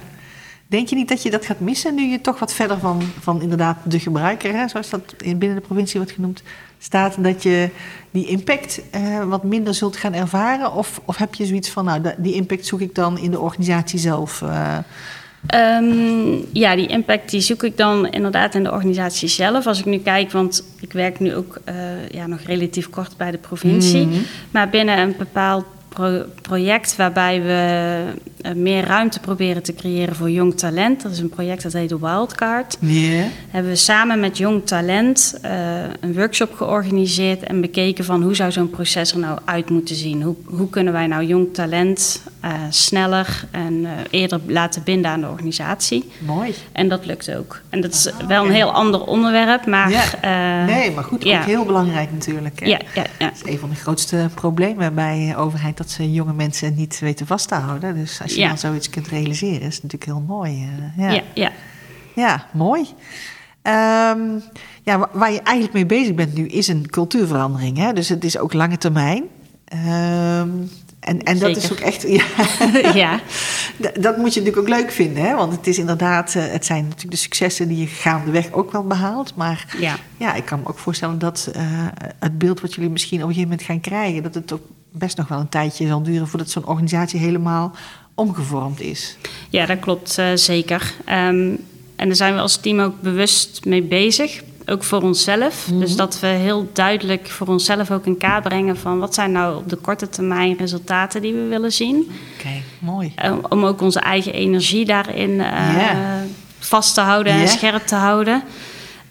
Denk 0.69 0.89
je 0.89 0.97
niet 0.97 1.09
dat 1.09 1.23
je 1.23 1.31
dat 1.31 1.47
gaat 1.47 1.61
missen 1.61 1.95
nu 1.95 2.03
je 2.03 2.21
toch 2.21 2.39
wat 2.39 2.55
verder 2.55 2.79
van, 2.79 3.03
van 3.21 3.43
inderdaad 3.43 3.77
de 3.85 4.01
gebruiker, 4.01 4.53
hè, 4.53 4.69
zoals 4.69 4.91
dat 4.91 5.15
in, 5.19 5.39
binnen 5.39 5.59
de 5.59 5.67
provincie 5.67 5.97
wordt 5.97 6.13
genoemd, 6.15 6.43
staat, 6.79 7.25
dat 7.25 7.43
je 7.43 7.69
die 8.11 8.27
impact 8.27 8.81
eh, 8.91 9.25
wat 9.25 9.43
minder 9.45 9.75
zult 9.75 9.97
gaan 9.97 10.15
ervaren? 10.15 10.73
Of, 10.73 11.01
of 11.05 11.17
heb 11.17 11.35
je 11.35 11.47
zoiets 11.47 11.71
van, 11.71 11.85
nou, 11.85 12.03
die 12.19 12.35
impact 12.35 12.67
zoek 12.67 12.81
ik 12.81 12.95
dan 12.95 13.19
in 13.19 13.31
de 13.31 13.41
organisatie 13.41 13.99
zelf? 13.99 14.43
eh? 14.43 14.79
Ehm, 15.47 16.37
ja, 16.53 16.77
die 16.77 16.87
impact 16.87 17.31
die 17.31 17.41
zoek 17.41 17.63
ik 17.63 17.77
dan 17.77 18.11
inderdaad 18.11 18.55
in 18.55 18.63
de 18.63 18.73
organisatie 18.73 19.29
zelf. 19.29 19.67
Als 19.67 19.79
ik 19.79 19.85
nu 19.85 19.99
kijk, 19.99 20.33
want 20.33 20.65
ik 20.81 20.93
werk 20.93 21.21
nu 21.21 21.35
ook 21.35 21.59
eh, 21.65 22.09
ja, 22.09 22.27
nog 22.27 22.41
relatief 22.41 22.91
kort 22.91 23.17
bij 23.17 23.31
de 23.31 23.39
provincie. 23.39 24.07
Mhm. 24.07 24.19
Maar 24.51 24.69
binnen 24.69 24.99
een 24.99 25.15
bepaald 25.19 25.65
pro- 25.89 26.25
project 26.43 26.97
waarbij 26.97 27.43
we 27.43 28.05
eh, 28.41 28.53
meer 28.55 28.85
ruimte 28.85 29.21
proberen 29.21 29.63
te 29.63 29.75
creëren 29.75 30.15
voor 30.17 30.31
jong 30.31 30.55
talent. 30.59 31.03
Dat 31.03 31.13
is 31.13 31.19
een 31.19 31.29
project 31.29 31.63
dat 31.63 31.73
heet 31.73 31.89
de 31.89 31.99
Wildcard. 31.99 32.77
Hebben 33.51 33.71
we 33.71 33.77
samen 33.77 34.21
met 34.21 34.39
Jong 34.39 34.67
Talent 34.67 35.39
eh, 35.43 35.51
een 36.01 36.15
workshop 36.15 36.55
georganiseerd 36.55 37.43
en 37.43 37.61
bekeken 37.61 38.05
van 38.05 38.23
hoe 38.23 38.35
zou 38.35 38.53
zo'n 38.53 38.71
proces 38.71 39.13
er 39.13 39.19
nou 39.19 39.39
uit 39.45 39.71
moeten 39.71 39.95
zien. 39.95 40.23
Hoe, 40.23 40.37
hoe 40.45 40.69
kunnen 40.71 40.93
wij 40.93 41.07
nou 41.07 41.25
jong 41.25 41.55
talent 41.55 42.23
eh, 42.41 42.51
sneller 42.71 43.45
en 43.51 43.87
eerder 44.11 44.41
laten 44.47 44.83
binden 44.83 45.11
aan 45.11 45.21
de 45.21 45.29
organisatie. 45.29 46.11
Mooi. 46.19 46.55
En 46.73 46.89
dat 46.89 47.07
lukt 47.07 47.35
ook. 47.35 47.61
En 47.69 47.81
dat 47.81 47.93
is 47.95 48.13
Ah, 48.21 48.27
wel 48.29 48.45
een 48.45 48.53
heel 48.53 48.73
ander 48.73 49.05
onderwerp, 49.05 49.67
maar... 49.67 49.91
Ja. 49.91 50.65
Nee, 50.65 50.91
maar 50.91 51.05
goed, 51.05 51.25
ja. 51.25 51.39
ook 51.41 51.47
heel 51.47 51.65
belangrijk 51.65 52.13
natuurlijk. 52.13 52.61
hè. 52.61 52.67
ja, 52.67 52.79
ja, 52.95 53.05
ja. 53.19 53.27
Dat 53.27 53.41
is 53.45 53.53
een 53.53 53.59
van 53.59 53.69
de 53.69 53.75
grootste 53.75 54.29
problemen 54.35 54.95
bij 54.95 55.35
overheid, 55.37 55.77
dat 55.79 55.91
ze 55.91 56.13
jonge 56.13 56.33
mensen 56.33 56.75
niet 56.75 56.99
weten 56.99 57.27
vast 57.27 57.49
te 57.49 57.55
houden. 57.55 57.95
Dus 57.95 58.23
als 58.23 58.35
je 58.35 58.41
Ja. 58.41 58.49
dan 58.49 58.59
zoiets 58.59 58.91
kunt 58.91 59.09
realiseren, 59.09 59.61
is 59.61 59.75
het 59.75 59.83
natuurlijk 59.83 60.05
heel 60.05 60.25
mooi. 60.27 60.53
eh, 60.97 61.05
ja. 61.05 61.11
ja, 61.11 61.23
ja. 61.35 61.53
Ja, 62.15 62.47
mooi. 62.53 62.87
Ehm, 63.63 64.21
ja, 64.83 64.99
wa- 64.99 65.11
waar 65.13 65.33
je 65.33 65.41
eigenlijk 65.43 65.75
mee 65.75 65.87
bezig 65.87 66.15
bent 66.15 66.35
nu 66.35 66.47
is 66.47 66.69
een 66.69 66.91
cultuurverandering. 66.91 67.77
Hè? 67.77 67.93
Dus 67.93 68.09
het 68.09 68.25
is 68.25 68.39
ook 68.39 68.53
lange 68.53 68.79
termijn. 68.79 69.25
Ehm, 69.65 70.49
en, 71.01 71.23
en 71.23 71.39
dat 71.39 71.57
is 71.57 71.73
ook 71.73 71.79
echt. 71.79 72.03
Ja, 72.19 72.25
ja. 72.95 73.21
dat 74.01 74.17
moet 74.17 74.35
je 74.35 74.41
natuurlijk 74.41 74.57
ook 74.59 74.69
leuk 74.69 74.91
vinden. 74.93 75.23
Hè? 75.23 75.35
Want 75.35 75.53
het 75.53 75.67
is 75.67 75.79
inderdaad. 75.79 76.35
eh, 76.35 76.43
het 76.47 76.65
zijn 76.67 76.83
natuurlijk 76.85 77.11
de 77.11 77.17
successen 77.17 77.69
die 77.69 77.79
je 77.79 77.87
gaandeweg 77.87 78.53
ook 78.53 78.73
wel 78.73 78.85
behaalt. 78.87 79.35
Maar 79.37 79.67
ja. 79.79 79.97
ja, 80.17 80.35
ik 80.35 80.45
kan 80.45 80.61
me 80.61 80.67
ook 80.69 80.79
voorstellen 80.79 81.19
dat 81.19 81.51
eh, 81.53 81.63
het 82.19 82.39
beeld 82.39 82.61
wat 82.61 82.75
jullie 82.75 82.91
misschien 82.91 83.23
op 83.23 83.29
een 83.29 83.35
gegeven 83.35 83.51
moment 83.51 83.67
gaan 83.69 83.81
krijgen. 83.81 84.23
dat 84.23 84.35
het 84.35 84.53
ook 84.53 84.63
best 84.99 85.17
nog 85.17 85.29
wel 85.29 85.39
een 85.39 85.49
tijdje 85.49 85.87
zal 85.87 86.03
duren 86.03 86.29
voordat 86.29 86.51
zo'n 86.51 86.67
organisatie 86.67 87.21
helemaal 87.21 87.73
omgevormd 88.15 88.81
is. 88.81 89.17
Ja, 89.51 89.67
dat 89.67 89.79
klopt 89.79 90.19
eh, 90.19 90.27
zeker. 90.35 90.95
Ehm, 91.05 91.55
en 91.97 92.07
daar 92.07 92.17
zijn 92.17 92.35
we 92.35 92.41
als 92.41 92.57
team 92.57 92.81
ook 92.81 93.01
bewust 93.01 93.65
mee 93.65 93.83
bezig. 93.83 94.47
ook 94.71 94.85
voor 94.85 95.03
onszelf. 95.03 95.71
Mhm. 95.71 95.79
Dus 95.81 95.97
dat 95.97 96.21
we 96.21 96.27
heel 96.27 96.69
duidelijk 96.73 97.29
voor 97.29 97.47
onszelf 97.47 97.91
ook 97.91 98.07
in 98.07 98.17
kaart 98.17 98.43
brengen 98.43 98.77
van 98.77 98.99
wat 98.99 99.15
zijn 99.15 99.33
nou 99.33 99.57
op 99.57 99.69
de 99.69 99.77
korte 99.77 100.09
termijn 100.09 100.57
resultaten 100.57 101.23
die 101.23 101.33
we 101.33 101.43
willen 101.43 101.73
zien. 101.73 102.11
Oké, 102.39 102.63
mooi. 102.79 103.13
Eh, 103.15 103.35
om 103.49 103.65
ook 103.65 103.81
onze 103.81 104.01
eigen 104.01 104.33
energie 104.33 104.85
daarin 104.85 105.41
eh, 105.41 106.21
vast 106.59 106.95
te 106.95 107.01
houden 107.01 107.33
en 107.33 107.49
scherp 107.49 107.87
te 107.87 107.95
houden. 107.95 108.43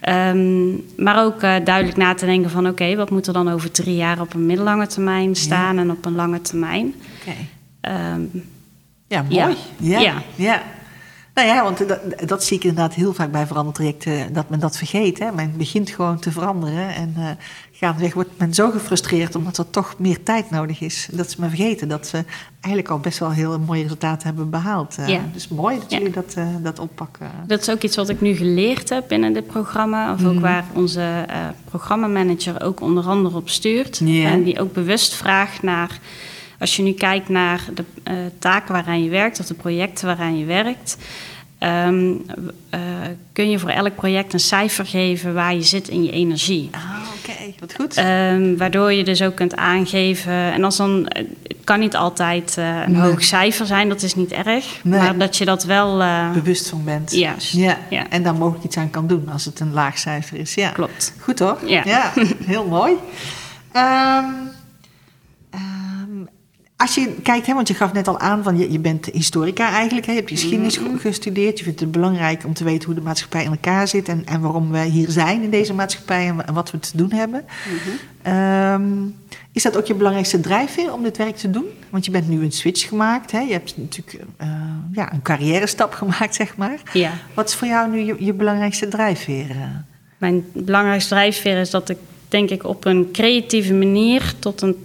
Ehm, 0.08 0.68
maar 0.98 1.24
ook 1.24 1.42
eh, 1.42 1.56
duidelijk 1.64 1.98
na 1.98 2.14
te 2.14 2.26
denken 2.26 2.50
van 2.50 2.68
oké, 2.68 2.96
wat 2.96 3.10
moet 3.10 3.28
er 3.28 3.34
dan 3.34 3.50
over 3.52 3.72
drie 3.72 3.96
jaar 3.96 4.22
op 4.22 4.34
een 4.34 4.46
middellange 4.46 4.88
termijn 4.88 5.36
staan 5.36 5.78
en 5.78 5.92
op 5.92 6.06
een 6.06 6.16
lange 6.16 6.42
termijn. 6.42 6.94
Ehm, 7.82 8.22
Ja, 9.08 9.22
mooi. 9.30 9.56
Ja. 9.78 10.00
Ja. 10.00 10.14
ja. 10.36 10.62
Nou 11.38 11.50
ja, 11.50 11.64
want 11.64 11.88
dat, 11.88 12.00
dat 12.28 12.44
zie 12.44 12.58
ik 12.58 12.64
inderdaad 12.64 12.94
heel 12.94 13.14
vaak 13.14 13.32
bij 13.32 13.48
verandertrajecten, 13.48 14.34
dat 14.34 14.50
men 14.50 14.60
dat 14.60 14.78
vergeet. 14.78 15.20
Hè. 15.20 15.32
Men 15.32 15.54
begint 15.58 15.90
gewoon 15.90 16.20
te 16.20 16.32
veranderen 16.32 16.96
en 16.96 17.14
eh 17.18 17.24
gaandeweg 17.72 18.14
wordt 18.14 18.30
men 18.38 18.54
zo 18.54 18.72
gefrustreerd 18.72 19.36
omdat 19.36 19.58
er 19.58 19.70
toch 19.70 19.96
meer 19.98 20.24
tijd 20.24 20.50
nodig 20.50 20.82
is. 20.82 21.08
Dat 21.12 21.32
ze 21.32 21.40
maar 21.40 21.50
vergeten 21.50 21.88
dat 21.88 22.08
ze 22.08 22.24
eigenlijk 22.62 22.94
al 22.94 23.00
best 23.00 23.20
wel 23.20 23.32
heel 23.32 23.60
mooie 23.60 23.82
resultaten 23.84 24.28
hebben 24.28 24.50
behaald. 24.50 24.96
Eh, 24.98 25.08
Ja. 25.08 25.20
Dus 25.34 25.48
mooi 25.48 25.80
dat 25.80 25.92
Ja. 25.92 25.98
jullie 25.98 26.14
dat, 26.14 26.34
eh, 26.38 26.48
dat 26.60 26.80
oppakken. 26.80 27.32
Dat 27.48 27.62
is 27.62 27.70
ook 27.70 27.82
iets 27.82 27.96
wat 27.96 28.10
ik 28.10 28.22
nu 28.22 28.34
geleerd 28.36 28.90
heb 28.90 29.08
binnen 29.08 29.34
dit 29.34 29.48
programma. 29.48 30.14
Of 30.14 30.26
ook 30.26 30.32
Mhm. 30.34 30.42
waar 30.42 30.64
onze 30.74 31.24
eh 31.28 31.36
programmamanager 31.70 32.64
ook 32.64 32.82
onder 32.82 33.04
andere 33.06 33.36
op 33.38 33.50
stuurt. 33.50 34.00
En 34.00 34.44
die 34.44 34.60
ook 34.60 34.74
bewust 34.74 35.14
vraagt 35.14 35.62
naar... 35.62 36.00
Als 36.60 36.76
je 36.76 36.84
nu 36.84 36.92
kijkt 36.94 37.30
naar 37.30 37.62
de 37.74 37.84
eh, 38.04 38.14
taken 38.40 38.74
waaraan 38.74 39.04
je 39.04 39.10
werkt... 39.10 39.40
of 39.40 39.46
de 39.46 39.54
projecten 39.54 40.08
waaraan 40.08 40.38
je 40.38 40.46
werkt... 40.46 40.98
ehm, 41.58 42.12
eh, 42.70 42.80
kun 43.34 43.50
je 43.50 43.60
voor 43.60 43.70
elk 43.70 43.96
project 43.96 44.34
een 44.34 44.40
cijfer 44.40 44.86
geven 44.86 45.34
waar 45.34 45.54
je 45.54 45.62
zit 45.62 45.88
in 45.88 46.04
je 46.04 46.12
energie. 46.12 46.70
Ah, 46.72 46.82
oké. 47.20 47.54
Wat 47.60 47.74
goed. 47.76 47.96
Ehm, 47.98 48.56
waardoor 48.58 48.94
je 48.94 49.04
dus 49.04 49.22
ook 49.22 49.36
kunt 49.36 49.56
aangeven. 49.56 50.32
En 50.34 50.64
als 50.64 50.78
dan, 50.78 51.08
eh, 51.08 51.24
het 51.44 51.58
kan 51.64 51.80
niet 51.80 51.96
altijd 51.96 52.56
een 52.58 52.92
Nee. 52.92 53.02
hoog 53.02 53.24
cijfer 53.24 53.66
zijn, 53.66 53.90
dat 53.90 54.02
is 54.02 54.16
niet 54.16 54.32
erg. 54.32 54.66
Nee. 54.84 55.00
Maar 55.00 55.18
dat 55.18 55.38
je 55.38 55.46
dat 55.46 55.64
wel. 55.64 55.98
Bewust 56.34 56.70
van 56.70 56.84
bent. 56.84 57.12
Juist, 57.12 57.52
Ja. 57.54 57.78
ja. 57.90 58.10
En 58.10 58.24
daar 58.24 58.36
mogelijk 58.36 58.64
iets 58.66 58.78
aan 58.78 58.90
kan 58.90 59.08
doen 59.08 59.30
als 59.30 59.46
het 59.46 59.60
een 59.60 59.74
laag 59.74 59.98
cijfer 59.98 60.38
is. 60.38 60.54
Ja. 60.54 60.70
Klopt. 60.70 61.14
Goed 61.20 61.40
hoor. 61.40 61.58
Ja. 61.66 62.12
heel 62.46 62.66
mooi. 62.68 62.94
Ehm, 63.72 64.26
als 66.78 66.96
je 66.96 67.16
kijkt, 67.24 67.48
hè, 67.48 67.54
want 67.54 67.68
je 67.68 67.74
gaf 67.74 67.94
net 67.94 68.08
al 68.08 68.20
aan 68.20 68.44
van 68.44 68.58
je, 68.58 68.72
je 68.72 68.80
bent 68.80 69.06
historica 69.06 69.72
eigenlijk. 69.72 70.06
Hè, 70.06 70.12
je 70.12 70.18
hebt 70.18 70.30
geschiedenis 70.32 70.80
Mhm. 70.80 70.98
gestudeerd. 70.98 71.58
Je 71.58 71.64
vindt 71.64 71.80
het 71.80 71.92
belangrijk 71.92 72.46
om 72.46 72.54
te 72.54 72.64
weten 72.64 72.86
hoe 72.86 72.96
de 72.96 73.02
maatschappij 73.02 73.44
in 73.44 73.52
elkaar 73.52 73.88
zit 73.88 74.08
en, 74.10 74.22
en 74.26 74.42
waarom 74.42 74.72
we 74.72 74.80
hier 74.84 75.10
zijn 75.10 75.42
in 75.44 75.50
deze 75.50 75.74
maatschappij 75.74 76.28
en, 76.28 76.48
en 76.48 76.54
wat 76.54 76.72
we 76.72 76.80
te 76.80 76.98
doen 76.98 77.12
hebben. 77.12 77.46
Mhm. 77.66 77.96
Ehm, 78.22 78.92
is 79.52 79.64
dat 79.64 79.78
ook 79.78 79.86
je 79.86 79.94
belangrijkste 79.94 80.40
drijfveer 80.40 80.94
om 80.94 81.04
dit 81.04 81.18
werk 81.18 81.36
te 81.36 81.50
doen? 81.50 81.66
Want 81.90 82.06
je 82.06 82.12
bent 82.12 82.30
nu 82.30 82.44
een 82.44 82.52
switch 82.52 82.88
gemaakt. 82.88 83.32
Hè? 83.32 83.40
Je 83.40 83.52
hebt 83.52 83.78
natuurlijk 83.78 84.24
eh, 84.38 84.48
ja, 84.92 85.14
een 85.14 85.22
carrière 85.22 85.68
stap 85.68 85.94
gemaakt, 85.94 86.36
zeg 86.36 86.58
maar. 86.58 86.80
Ja. 86.94 87.12
Wat 87.34 87.48
is 87.50 87.56
voor 87.56 87.68
jou 87.68 87.92
nu 87.92 88.00
je, 88.00 88.16
je 88.20 88.34
belangrijkste 88.34 88.88
drijfveer? 88.88 89.50
eh? 89.50 89.58
Mijn 90.18 90.46
belangrijkste 90.54 91.10
drijfveer 91.10 91.58
is 91.58 91.70
dat 91.70 91.90
ik, 91.90 91.98
denk 92.28 92.50
ik, 92.50 92.64
op 92.64 92.86
een 92.86 93.10
creatieve 93.12 93.74
manier 93.74 94.34
tot 94.40 94.62
een 94.62 94.76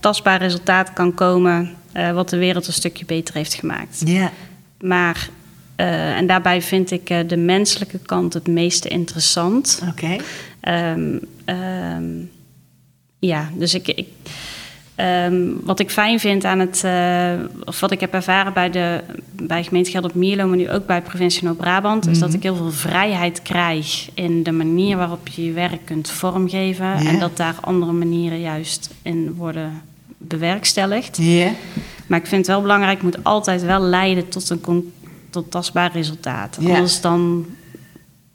tastbaar 0.00 0.38
resultaat 0.38 0.92
kan 0.92 1.14
komen. 1.14 1.74
eh, 1.92 2.12
wat 2.12 2.28
de 2.30 2.36
wereld 2.36 2.66
een 2.66 2.72
stukje 2.72 3.04
beter 3.04 3.34
heeft 3.34 3.54
gemaakt. 3.54 4.02
Ja, 4.04 4.32
Maar, 4.80 5.28
eh, 5.76 6.16
en 6.16 6.26
daarbij 6.26 6.62
vind 6.62 6.90
ik 6.90 7.10
eh, 7.10 7.18
de 7.26 7.36
menselijke 7.36 7.98
kant 7.98 8.34
het 8.34 8.46
meeste 8.46 8.88
interessant. 8.88 9.82
oké. 9.88 10.16
Ehm, 10.60 11.18
ehm, 11.44 12.04
ja, 13.18 13.50
dus 13.54 13.74
ik, 13.74 13.88
ik, 13.88 14.08
ehm, 14.96 15.42
wat 15.62 15.80
ik 15.80 15.90
fijn 15.90 16.20
vind 16.20 16.44
aan 16.44 16.58
het, 16.58 16.84
eh, 16.84 17.32
of 17.64 17.80
wat 17.80 17.90
ik 17.90 18.00
heb 18.00 18.14
ervaren 18.14 18.52
bij 18.52 18.70
de 18.70 19.00
bij 19.32 19.64
gemeente 19.64 19.90
Gelder 19.90 20.10
Mierlo, 20.14 20.46
maar 20.46 20.56
nu 20.56 20.70
ook 20.70 20.86
bij 20.86 21.02
provincie 21.02 21.44
Noord-Brabant, 21.44 22.06
is 22.06 22.18
dat 22.18 22.28
Mhm. 22.28 22.36
ik 22.36 22.42
heel 22.42 22.56
veel 22.56 22.70
vrijheid 22.70 23.42
krijg 23.42 24.08
in 24.14 24.42
de 24.42 24.52
manier 24.52 24.96
waarop 24.96 25.28
je 25.28 25.44
je 25.44 25.52
werk 25.52 25.80
kunt 25.84 26.10
vormgeven. 26.10 26.92
En 26.94 27.18
dat 27.18 27.36
daar 27.36 27.54
andere 27.60 27.92
manieren 27.92 28.40
juist 28.40 28.90
in 29.02 29.34
worden 29.34 29.82
bewerkstelligd. 30.18 31.18
Maar 32.06 32.18
ik 32.18 32.26
vind 32.26 32.40
het 32.40 32.46
wel 32.46 32.60
belangrijk, 32.60 32.94
het 33.02 33.02
moet 33.14 33.24
altijd 33.24 33.62
wel 33.62 33.80
leiden 33.80 34.28
tot 34.28 34.50
een 34.50 34.92
tot 35.30 35.50
tastbaar 35.50 35.92
resultaat. 35.92 36.58
Anders 36.58 37.00
dan, 37.00 37.46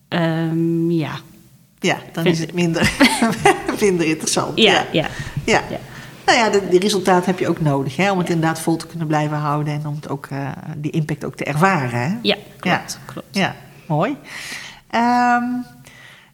ehm, 0.07 0.91
ja. 0.91 1.11
ja 1.79 1.97
dan 2.13 2.23
Vind 2.23 2.35
is 2.35 2.41
het 2.41 2.53
minder, 2.53 2.91
minder 3.81 4.05
interessant. 4.07 4.57
Ja, 4.57 4.85
ja. 4.91 5.07
ja. 5.45 5.61
Ja. 5.69 5.79
Ja. 6.25 6.33
Nou 6.33 6.53
ja, 6.53 6.69
die 6.69 6.79
resultaten 6.79 7.25
heb 7.25 7.39
je 7.39 7.49
ook 7.49 7.61
nodig 7.61 7.95
hè, 7.95 8.11
om 8.11 8.17
het 8.17 8.29
inderdaad 8.29 8.59
vol 8.59 8.75
te 8.75 8.87
kunnen 8.87 9.07
blijven 9.07 9.37
houden 9.37 9.73
en 9.73 9.87
om 9.87 9.95
het 9.95 10.09
ook, 10.09 10.27
eh, 10.29 10.47
die 10.77 10.91
impact 10.91 11.25
ook 11.25 11.35
te 11.35 11.43
ervaren. 11.43 11.99
Hè? 11.99 12.17
Ja, 12.21 12.35
klopt. 12.59 12.99
klopt. 13.05 13.27
Ja, 13.31 13.55
mooi. 13.85 14.17
Ehm, 14.89 15.43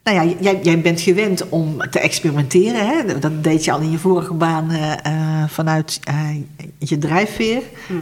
nou 0.07 0.27
ja, 0.27 0.35
jij, 0.39 0.59
jij 0.63 0.81
bent 0.81 1.01
gewend 1.01 1.49
om 1.49 1.77
te 1.89 1.99
experimenteren. 1.99 2.87
Hè? 2.87 3.19
Dat 3.19 3.43
deed 3.43 3.65
je 3.65 3.71
al 3.71 3.79
in 3.79 3.91
je 3.91 3.97
vorige 3.97 4.33
baan 4.33 4.71
eh, 4.71 4.91
eh, 4.91 5.49
vanuit 5.49 5.99
eh, 6.03 6.15
je 6.77 6.97
drijfveer. 6.97 7.61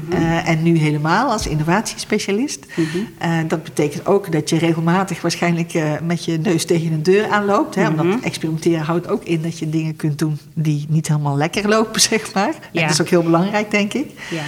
Eh, 0.09 0.49
en 0.49 0.63
nu 0.63 0.77
helemaal 0.77 1.31
als 1.31 1.47
innovatiespecialist. 1.47 2.65
Mhm. 2.75 3.47
Dat 3.47 3.63
betekent 3.63 4.07
ook 4.07 4.31
dat 4.31 4.49
je 4.49 4.57
regelmatig 4.57 5.21
waarschijnlijk 5.21 5.73
met 6.03 6.25
je 6.25 6.37
neus 6.37 6.65
tegen 6.65 6.91
een 6.91 7.03
deur 7.03 7.29
aanloopt. 7.29 7.75
Hè? 7.75 7.89
Mhm. 7.89 7.99
Omdat 7.99 8.21
experimenteren 8.21 8.85
houdt 8.85 9.07
ook 9.07 9.23
in 9.23 9.41
dat 9.41 9.59
je 9.59 9.69
dingen 9.69 9.95
kunt 9.95 10.19
doen 10.19 10.39
die 10.53 10.85
niet 10.89 11.07
helemaal 11.07 11.37
lekker 11.37 11.69
lopen, 11.69 12.01
zeg 12.11 12.33
maar. 12.33 12.53
En 12.73 12.81
dat 12.81 12.91
is 12.91 13.01
ook 13.01 13.09
heel 13.09 13.23
belangrijk, 13.23 13.71
denk 13.71 13.93
ik. 13.93 14.07
Ja. 14.29 14.43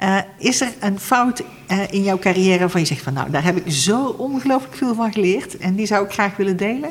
Eh, 0.00 0.18
is 0.38 0.60
er 0.60 0.72
een 0.80 1.00
fout 1.00 1.42
eh, 1.66 1.78
in 1.90 2.02
jouw 2.02 2.18
carrière 2.18 2.58
waarvan 2.58 2.80
je 2.80 2.86
zegt 2.86 3.02
van 3.02 3.12
nou, 3.12 3.30
daar 3.30 3.44
heb 3.44 3.56
ik 3.56 3.72
zo 3.72 4.06
ongelooflijk 4.06 4.76
veel 4.76 4.94
van 4.94 5.12
geleerd 5.12 5.56
en 5.56 5.74
die 5.74 5.86
zou 5.86 6.04
ik 6.04 6.12
graag 6.12 6.36
willen 6.36 6.56
delen? 6.56 6.90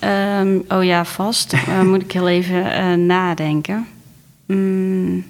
Ehm, 0.00 0.58
oh 0.68 0.84
ja, 0.84 1.04
vast. 1.04 1.52
Eh, 1.52 1.80
moet 1.90 2.02
ik 2.02 2.12
heel 2.12 2.28
even 2.28 3.06
nadenken. 3.06 3.86
Mm. 4.46 5.24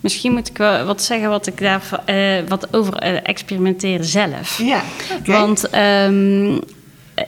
Misschien 0.00 0.32
moet 0.32 0.48
ik 0.48 0.56
wel 0.56 0.84
wat 0.84 1.02
zeggen 1.02 1.28
wat 1.28 1.46
ik 1.46 1.58
daar 1.58 2.02
wat 2.48 2.74
over 2.74 2.96
experimenteren 3.22 4.04
zelf. 4.04 4.58
Ja. 4.58 4.82
Want 5.24 5.68
ehm, 5.68 6.58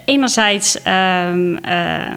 enerzijds 0.04 0.82
eh, 0.82 2.10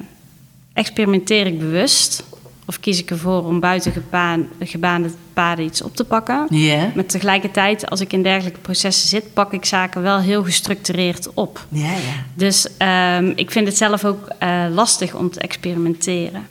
experimenteer 0.74 1.46
ik 1.46 1.60
bewust. 1.60 2.24
Of 2.68 2.80
kies 2.80 3.00
ik 3.00 3.10
ervoor 3.10 3.46
om 3.46 3.60
buiten 3.60 3.92
gebaan, 3.92 4.48
gebaande 4.60 5.10
paden 5.34 5.66
iets 5.66 5.82
op 5.82 5.96
te 5.96 6.04
pakken. 6.04 6.48
Ja, 6.50 6.92
Maar 6.96 7.06
tegelijkertijd, 7.06 7.90
als 7.90 8.02
ik 8.02 8.14
in 8.14 8.24
dergelijke 8.24 8.60
processen 8.60 9.10
zit, 9.10 9.34
pak 9.34 9.54
ik 9.54 9.66
zaken 9.66 10.02
wel 10.02 10.20
heel 10.20 10.44
gestructureerd 10.44 11.34
op. 11.34 11.66
ja. 11.70 11.94
Dus 12.34 12.68
ehm, 12.78 13.32
ik 13.36 13.52
vind 13.52 13.68
het 13.68 13.78
zelf 13.78 14.06
ook 14.06 14.28
eh, 14.40 14.66
lastig 14.74 15.14
om 15.14 15.30
te 15.30 15.40
experimenteren. 15.40 16.48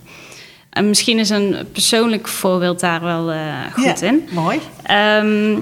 En 0.70 0.88
misschien 0.88 1.18
is 1.18 1.31
een 1.31 1.57
persoonlijk 1.72 2.29
voorbeeld 2.29 2.81
daar 2.81 3.00
wel 3.03 3.31
eh, 3.33 3.38
goed 3.72 4.00
Ja, 4.00 4.07
in. 4.07 4.29
Mooi. 4.31 4.61
Ehm, 4.83 5.57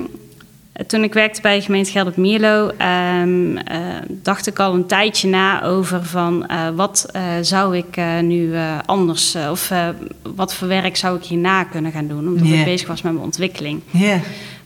toen 0.87 1.03
ik 1.05 1.13
werkte 1.13 1.41
bij 1.41 1.57
de 1.57 1.65
gemeente 1.65 1.91
Gelder 1.91 2.13
Mierlo, 2.17 2.69
ehm, 2.77 3.57
eh, 3.57 3.79
dacht 4.09 4.47
ik 4.47 4.59
al 4.59 4.75
een 4.75 4.87
tijdje 4.87 5.29
na 5.29 5.63
over 5.63 6.05
van 6.05 6.47
eh, 6.47 6.69
wat 6.75 7.09
eh, 7.13 7.23
zou 7.41 7.77
ik 7.77 7.97
eh, 7.97 8.19
nu 8.21 8.55
eh, 8.55 8.79
anders, 8.87 9.35
eh, 9.35 9.51
of 9.51 9.71
eh, 9.71 9.89
wat 10.35 10.55
voor 10.55 10.69
werk 10.69 10.97
zou 10.97 11.17
ik 11.17 11.25
hierna 11.25 11.65
kunnen 11.65 11.93
gaan 11.93 12.07
doen, 12.09 12.29
omdat 12.29 12.47
ik 12.47 12.65
bezig 12.65 12.89
was 12.89 13.03
met 13.03 13.13
mijn 13.13 13.25
ontwikkeling. 13.25 13.81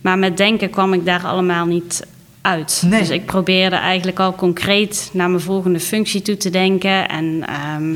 Maar 0.01 0.19
met 0.19 0.37
denken 0.37 0.71
kwam 0.71 0.92
ik 0.92 1.05
daar 1.05 1.25
allemaal 1.25 1.66
niet 1.66 2.07
uit. 2.40 2.83
Nee. 2.87 3.01
Dus 3.01 3.11
ik 3.11 3.25
probeerde 3.27 3.77
eigenlijk 3.77 4.19
al 4.21 4.35
concreet 4.35 5.11
naar 5.12 5.31
mijn 5.31 5.42
volgende 5.42 5.81
functie 5.81 6.23
toe 6.23 6.37
te 6.37 6.51
denken. 6.51 7.09
En, 7.09 7.42
ehm, 7.47 7.95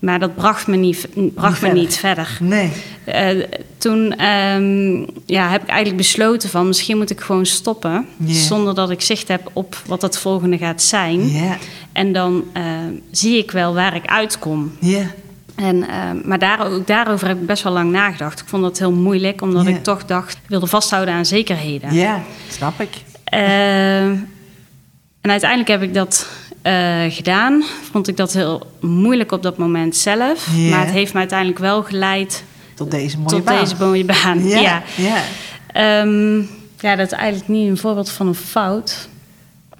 maar 0.00 0.18
dat 0.18 0.34
bracht 0.34 0.66
me 0.66 0.76
niet, 0.76 1.08
bracht 1.34 1.52
me 1.52 1.66
verder. 1.66 1.78
niet 1.78 1.96
verder. 1.96 2.38
nee. 2.40 2.72
Eh, 3.04 3.42
toen 3.78 4.16
ehm, 4.16 4.96
ja, 5.26 5.50
heb 5.50 5.62
ik 5.62 5.68
eigenlijk 5.68 5.96
besloten 5.96 6.48
van 6.48 6.66
misschien 6.66 6.96
moet 6.96 7.10
ik 7.10 7.20
gewoon 7.20 7.46
stoppen. 7.46 8.06
Zonder 8.26 8.74
dat 8.74 8.90
ik 8.90 9.00
zicht 9.00 9.28
heb 9.28 9.50
op 9.52 9.82
wat 9.86 10.02
het 10.02 10.18
volgende 10.18 10.58
gaat 10.58 10.82
zijn. 10.82 11.28
Ja, 11.30 11.56
En 11.92 12.12
dan 12.12 12.44
eh, 12.52 12.62
zie 13.10 13.38
ik 13.38 13.50
wel 13.50 13.74
waar 13.74 13.94
ik 13.94 14.06
uitkom. 14.06 14.72
ja, 14.80 15.10
En, 15.54 15.88
eh, 15.88 16.10
maar 16.24 16.38
daar, 16.38 16.66
ook 16.66 16.86
daarover 16.86 17.28
heb 17.28 17.40
ik 17.40 17.46
best 17.46 17.62
wel 17.62 17.72
lang 17.72 17.90
nagedacht. 17.90 18.40
Ik 18.40 18.48
vond 18.48 18.62
dat 18.62 18.78
heel 18.78 18.92
moeilijk, 18.92 19.42
omdat 19.42 19.66
ik 19.66 19.82
toch 19.82 20.04
dacht... 20.04 20.32
ik 20.32 20.48
wilde 20.48 20.66
vasthouden 20.66 21.14
aan 21.14 21.26
zekerheden. 21.26 21.94
ja, 21.94 22.22
snap 22.48 22.80
ik. 22.80 22.90
Eh, 23.24 24.06
en 25.20 25.30
uiteindelijk 25.30 25.70
heb 25.70 25.82
ik 25.82 25.94
dat 25.94 26.26
eh, 26.68 27.04
gedaan. 27.14 27.64
Vond 27.92 28.08
ik 28.08 28.16
dat 28.16 28.32
heel 28.32 28.66
moeilijk 28.80 29.32
op 29.32 29.42
dat 29.42 29.58
moment 29.58 29.96
zelf. 29.96 30.46
Maar 30.70 30.80
het 30.80 30.90
heeft 30.90 31.12
me 31.12 31.18
uiteindelijk 31.18 31.58
wel 31.58 31.82
geleid 31.82 32.44
Tot 32.74 32.90
deze 32.90 33.16
mooie 33.18 33.28
tot 33.28 33.44
baan. 33.44 33.60
deze 33.60 33.74
mooie 33.78 34.04
baan. 34.04 34.48
Ja. 34.48 34.82
Ehm, 35.72 36.36
ja, 36.80 36.96
dat 36.96 37.06
is 37.06 37.18
eigenlijk 37.18 37.48
niet 37.48 37.68
een 37.70 37.76
voorbeeld 37.78 38.10
van 38.10 38.26
een 38.26 38.34
fout. 38.34 39.08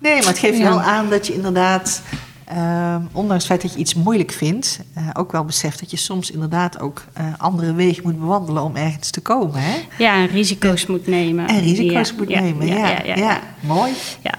Nee, 0.01 0.18
maar 0.18 0.27
het 0.29 0.38
geeft 0.38 0.59
Ja. 0.59 0.64
wel 0.68 0.81
aan 0.81 1.11
dat 1.11 1.27
je 1.27 1.35
inderdaad, 1.35 2.03
eh, 2.49 2.97
ondanks 3.13 3.43
het 3.49 3.53
feit 3.53 3.63
dat 3.63 3.73
je 3.73 3.79
iets 3.79 3.95
moeilijk 3.95 4.33
vindt, 4.33 4.81
eh, 4.95 5.09
ook 5.13 5.33
wel 5.33 5.45
beseft 5.45 5.81
dat 5.81 5.91
je 5.91 5.97
soms 5.97 6.31
inderdaad 6.31 6.81
ook 6.81 7.05
eh, 7.13 7.25
andere 7.37 7.75
wegen 7.75 8.03
moet 8.03 8.19
bewandelen 8.21 8.63
om 8.63 8.77
ergens 8.77 9.11
te 9.11 9.21
komen. 9.21 9.61
Hè? 9.63 9.77
Ja, 9.99 10.15
en 10.15 10.27
risico's 10.27 10.87
moet 10.87 11.07
nemen. 11.07 11.47
En 11.49 11.61
risico's 11.61 12.09
Ja, 12.09 12.15
moet 12.17 12.29
ja, 12.29 12.41
nemen. 12.41 12.67
Ja, 12.67 13.03
ja, 13.05 13.41
mooi. 13.61 13.93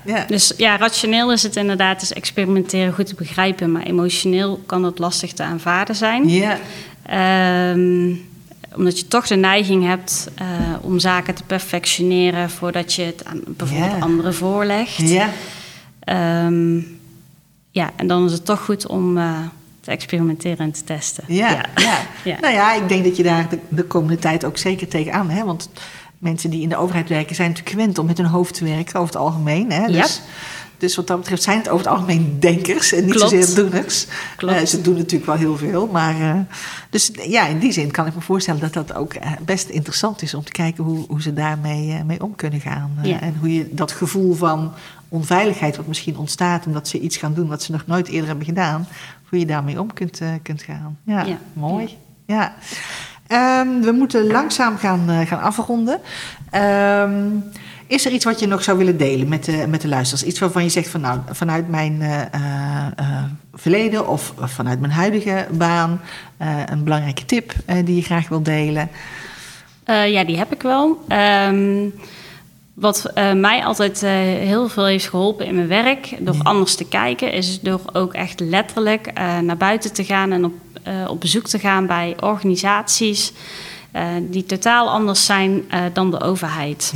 Ja. 0.05 0.25
Dus 0.27 0.53
ja, 0.57 0.77
rationeel 0.77 1.31
is 1.31 1.43
het 1.43 1.55
inderdaad 1.55 2.01
is 2.01 2.13
experimenteren 2.13 2.93
goed 2.93 3.05
te 3.07 3.15
begrijpen, 3.15 3.71
maar 3.71 3.83
emotioneel 3.83 4.61
kan 4.65 4.83
het 4.83 4.99
lastig 4.99 5.33
te 5.33 5.43
aanvaarden 5.43 5.95
zijn. 5.95 6.29
Ja, 6.29 6.57
Ehm, 7.05 8.13
omdat 8.75 8.99
je 8.99 9.07
toch 9.07 9.27
de 9.27 9.35
neiging 9.35 9.85
hebt 9.85 10.29
eh, 10.35 10.47
om 10.81 10.99
zaken 10.99 11.35
te 11.35 11.43
perfectioneren 11.43 12.49
voordat 12.49 12.93
je 12.93 13.01
het 13.01 13.25
aan 13.25 13.41
bijvoorbeeld 13.47 14.01
anderen 14.01 14.33
voorlegt. 14.33 15.09
ja, 15.09 15.29
Ehm, 15.99 16.79
ja, 17.71 17.91
en 17.95 18.07
dan 18.07 18.25
is 18.25 18.31
het 18.31 18.45
toch 18.45 18.61
goed 18.65 18.87
om 18.87 19.17
eh, 19.17 19.39
te 19.79 19.91
experimenteren 19.91 20.57
en 20.57 20.71
te 20.71 20.83
testen. 20.83 21.23
ja, 21.27 21.65
ja. 21.75 21.99
Ja. 22.23 22.37
Nou 22.41 22.53
ja, 22.53 22.73
ik 22.73 22.89
denk 22.89 23.03
dat 23.03 23.17
je 23.17 23.23
daar 23.23 23.49
de, 23.49 23.59
de 23.67 23.83
komende 23.83 24.17
tijd 24.17 24.45
ook 24.45 24.57
zeker 24.57 24.87
tegenaan 24.87 25.29
hebt. 25.29 25.45
Want 25.45 25.69
mensen 26.17 26.49
die 26.49 26.61
in 26.61 26.69
de 26.69 26.77
overheid 26.77 27.09
werken 27.09 27.35
zijn 27.35 27.49
natuurlijk 27.49 27.75
gewend 27.75 27.97
om 27.97 28.05
met 28.05 28.17
hun 28.17 28.25
hoofd 28.25 28.53
te 28.53 28.63
werken 28.63 28.99
over 28.99 29.13
het 29.13 29.23
algemeen. 29.23 29.71
Hè? 29.71 29.85
Ja. 29.85 30.01
Dus, 30.01 30.21
dus 30.79 30.95
wat 30.95 31.07
dat 31.07 31.17
betreft 31.19 31.43
zijn 31.43 31.57
het 31.57 31.69
over 31.69 31.85
het 31.85 31.95
algemeen 31.95 32.37
denkers 32.39 32.91
en 32.91 33.05
niet 33.05 33.13
Klopt. 33.13 33.29
zozeer 33.31 33.55
doeners. 33.55 34.07
Eh, 34.37 34.65
ze 34.65 34.81
doen 34.81 34.95
natuurlijk 34.95 35.25
wel 35.25 35.35
heel 35.35 35.57
veel. 35.57 35.87
Maar, 35.87 36.19
eh, 36.21 36.39
dus 36.89 37.11
ja, 37.27 37.45
in 37.47 37.59
die 37.59 37.71
zin 37.71 37.91
kan 37.91 38.07
ik 38.07 38.15
me 38.15 38.21
voorstellen 38.21 38.61
dat 38.61 38.73
dat 38.73 38.93
ook 38.93 39.13
eh, 39.13 39.31
best 39.45 39.69
interessant 39.69 40.21
is 40.21 40.33
om 40.33 40.43
te 40.43 40.51
kijken 40.51 40.83
hoe, 40.83 41.05
hoe 41.07 41.21
ze 41.21 41.33
daarmee 41.33 42.03
mee 42.03 42.23
om 42.23 42.35
kunnen 42.35 42.59
gaan. 42.59 42.97
Ja. 43.01 43.19
En 43.21 43.35
hoe 43.39 43.53
je 43.53 43.69
dat 43.71 43.91
gevoel 43.91 44.33
van 44.33 44.73
onveiligheid, 45.09 45.77
wat 45.77 45.87
misschien 45.87 46.17
ontstaat 46.17 46.65
omdat 46.65 46.87
ze 46.87 46.99
iets 46.99 47.17
gaan 47.17 47.33
doen 47.33 47.47
wat 47.47 47.63
ze 47.63 47.71
nog 47.71 47.83
nooit 47.85 48.07
eerder 48.07 48.27
hebben 48.27 48.45
gedaan, 48.45 48.87
hoe 49.29 49.39
je 49.39 49.45
daarmee 49.45 49.79
om 49.79 49.93
kunt, 49.93 50.21
kunt 50.41 50.61
gaan. 50.61 50.97
Ja, 51.03 51.23
Ja. 51.25 51.37
mooi. 51.53 51.97
Ja. 52.25 52.53
Ehm, 53.27 53.79
we 53.81 53.91
moeten 53.91 54.27
langzaam 54.27 54.77
gaan, 54.77 55.27
gaan 55.27 55.41
afronden. 55.41 55.99
Ehm, 56.49 57.21
is 57.89 58.05
er 58.05 58.11
iets 58.11 58.25
wat 58.25 58.39
je 58.39 58.47
nog 58.47 58.63
zou 58.63 58.77
willen 58.77 58.97
delen 58.97 59.27
met 59.27 59.45
de, 59.45 59.65
met 59.67 59.81
de 59.81 59.87
luisteraars? 59.87 60.23
Iets 60.23 60.39
waarvan 60.39 60.63
je 60.63 60.69
zegt 60.69 60.89
van 60.89 61.01
nou, 61.01 61.19
vanuit 61.31 61.69
mijn 61.69 62.01
eh, 62.01 62.21
eh, 62.21 62.85
eh, 62.95 63.23
verleden 63.53 64.07
of 64.07 64.33
vanuit 64.37 64.79
mijn 64.79 64.91
huidige 64.91 65.47
baan, 65.51 66.01
een 66.65 66.83
belangrijke 66.83 67.25
tip 67.25 67.53
die 67.85 67.95
je 67.95 68.01
graag 68.01 68.27
wil 68.27 68.43
delen? 68.43 68.89
Ja, 69.85 70.23
die 70.23 70.37
heb 70.37 70.53
ik 70.53 70.61
wel. 70.61 71.03
Ehm, 71.07 71.87
wat 72.73 73.11
mij 73.35 73.65
altijd 73.65 74.01
heel 74.01 74.69
veel 74.69 74.85
heeft 74.85 75.09
geholpen 75.09 75.45
in 75.45 75.55
mijn 75.55 75.67
werk, 75.67 76.15
door 76.19 76.35
Ja. 76.35 76.41
anders 76.43 76.75
te 76.75 76.87
kijken, 76.87 77.31
is 77.31 77.59
door 77.61 77.81
ook 77.93 78.13
echt 78.13 78.39
letterlijk 78.39 79.13
naar 79.41 79.57
buiten 79.57 79.93
te 79.93 80.03
gaan 80.03 80.31
en 80.31 80.45
op, 80.45 80.53
op 81.07 81.19
bezoek 81.19 81.47
te 81.47 81.59
gaan 81.59 81.87
bij 81.87 82.15
organisaties 82.19 83.33
eh, 83.91 84.07
die 84.21 84.45
totaal 84.45 84.89
anders 84.89 85.25
zijn 85.25 85.63
eh, 85.69 85.81
dan 85.93 86.11
de 86.11 86.21
overheid. 86.21 86.91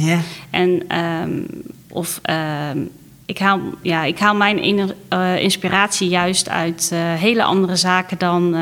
En 0.49 0.83
ehm, 0.87 1.41
of 1.89 2.19
ehm, 2.21 2.77
ik, 3.25 3.37
haal, 3.37 3.59
ja, 3.81 4.03
ik 4.03 4.19
haal 4.19 4.35
mijn 4.35 4.91
eh, 5.09 5.39
inspiratie 5.39 6.09
juist 6.09 6.49
uit 6.49 6.91
hele 7.17 7.43
andere 7.43 7.75
zaken 7.75 8.17
dan, 8.17 8.55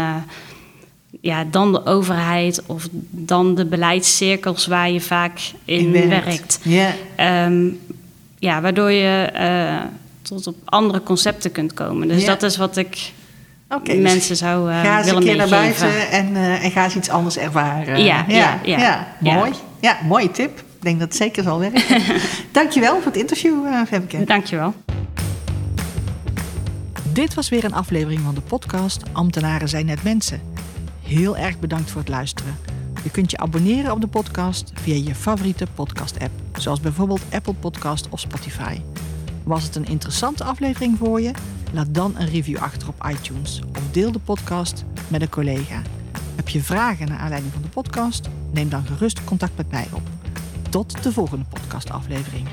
ja, 1.22 1.44
dan 1.44 1.72
de 1.72 1.86
overheid 1.86 2.64
of 2.66 2.88
dan 3.10 3.56
de 3.56 3.66
beleidscirkels 3.66 4.68
waar 4.68 4.92
je 4.92 5.02
vaak 5.02 5.40
in, 5.66 5.92
werkt. 5.92 6.60
Ehm, 7.16 7.68
ja, 8.40 8.62
waardoor 8.62 8.92
je 8.92 9.30
tot 10.22 10.48
op 10.48 10.56
andere 10.66 11.04
concepten 11.04 11.52
kunt 11.52 11.74
komen. 11.74 12.08
Dus 12.08 12.26
dat 12.26 12.44
is 12.44 12.58
wat 12.58 12.78
ik 12.78 13.12
oké. 13.76 13.94
dus 13.94 14.02
mensen 14.02 14.36
zou 14.36 14.72
eh 14.72 14.82
ga 14.82 14.98
eens 14.98 15.08
een 15.08 15.14
willen 15.14 15.24
keer 15.24 15.38
naar 15.38 15.62
meegeven. 15.62 15.88
buiten 15.88 16.12
en, 16.12 16.36
eh, 16.36 16.64
en 16.64 16.72
ga 16.72 16.84
eens 16.84 16.96
iets 16.96 17.10
anders 17.10 17.38
ervaren. 17.38 18.04
Ja, 18.04 18.26
ja, 18.28 18.60
ja. 18.64 19.08
mooi. 19.20 19.52
Ja, 19.80 19.98
mooie 20.08 20.32
tip. 20.32 20.60
Ik 20.60 20.88
denk 20.88 21.00
dat 21.00 21.08
het 21.08 21.18
zeker 21.18 21.44
zal 21.44 21.60
werken. 21.60 21.84
Dankjewel 22.52 22.96
voor 22.96 23.12
het 23.12 23.22
interview, 23.22 23.66
eh, 23.66 23.82
Femke. 23.88 24.24
Dankjewel. 24.24 24.74
Dit 27.14 27.34
was 27.34 27.50
weer 27.50 27.64
een 27.64 27.74
aflevering 27.74 28.22
van 28.22 28.36
de 28.36 28.42
podcast 28.42 29.04
Ambtenaren 29.12 29.70
zijn 29.70 29.86
net 29.86 30.04
mensen. 30.04 30.42
Heel 31.02 31.38
erg 31.38 31.60
bedankt 31.60 31.92
voor 31.92 32.00
het 32.00 32.10
luisteren. 32.10 32.58
Je 33.04 33.10
kunt 33.10 33.32
je 33.32 33.38
abonneren 33.38 33.92
op 33.92 34.02
de 34.02 34.08
podcast 34.08 34.72
via 34.82 34.96
je 34.96 35.16
favoriete 35.16 35.66
podcast-app, 35.76 36.32
zoals 36.58 36.80
bijvoorbeeld 36.80 37.22
Apple 37.32 37.54
Podcast 37.54 38.08
of 38.10 38.20
Spotify. 38.20 38.82
Was 39.44 39.64
het 39.64 39.76
een 39.76 39.88
interessante 39.88 40.44
aflevering 40.44 40.98
voor 40.98 41.22
je? 41.22 41.32
Laat 41.74 41.94
dan 41.94 42.16
een 42.18 42.30
review 42.30 42.58
achter 42.58 42.88
op 42.88 43.08
iTunes 43.10 43.62
of 43.78 43.92
deel 43.92 44.12
de 44.12 44.20
podcast 44.20 44.86
met 45.08 45.22
een 45.22 45.30
collega. 45.30 45.82
Heb 46.36 46.50
je 46.50 46.62
vragen 46.62 47.08
naar 47.08 47.20
aanleiding 47.20 47.54
van 47.54 47.62
de 47.62 47.68
podcast? 47.68 48.30
Neem 48.52 48.70
dan 48.70 48.86
gerust 48.86 49.24
contact 49.24 49.58
met 49.58 49.72
mij 49.72 49.88
op. 49.94 50.04
Tot 50.70 51.04
de 51.04 51.12
volgende 51.12 51.46
podcastaflevering. 51.50 52.48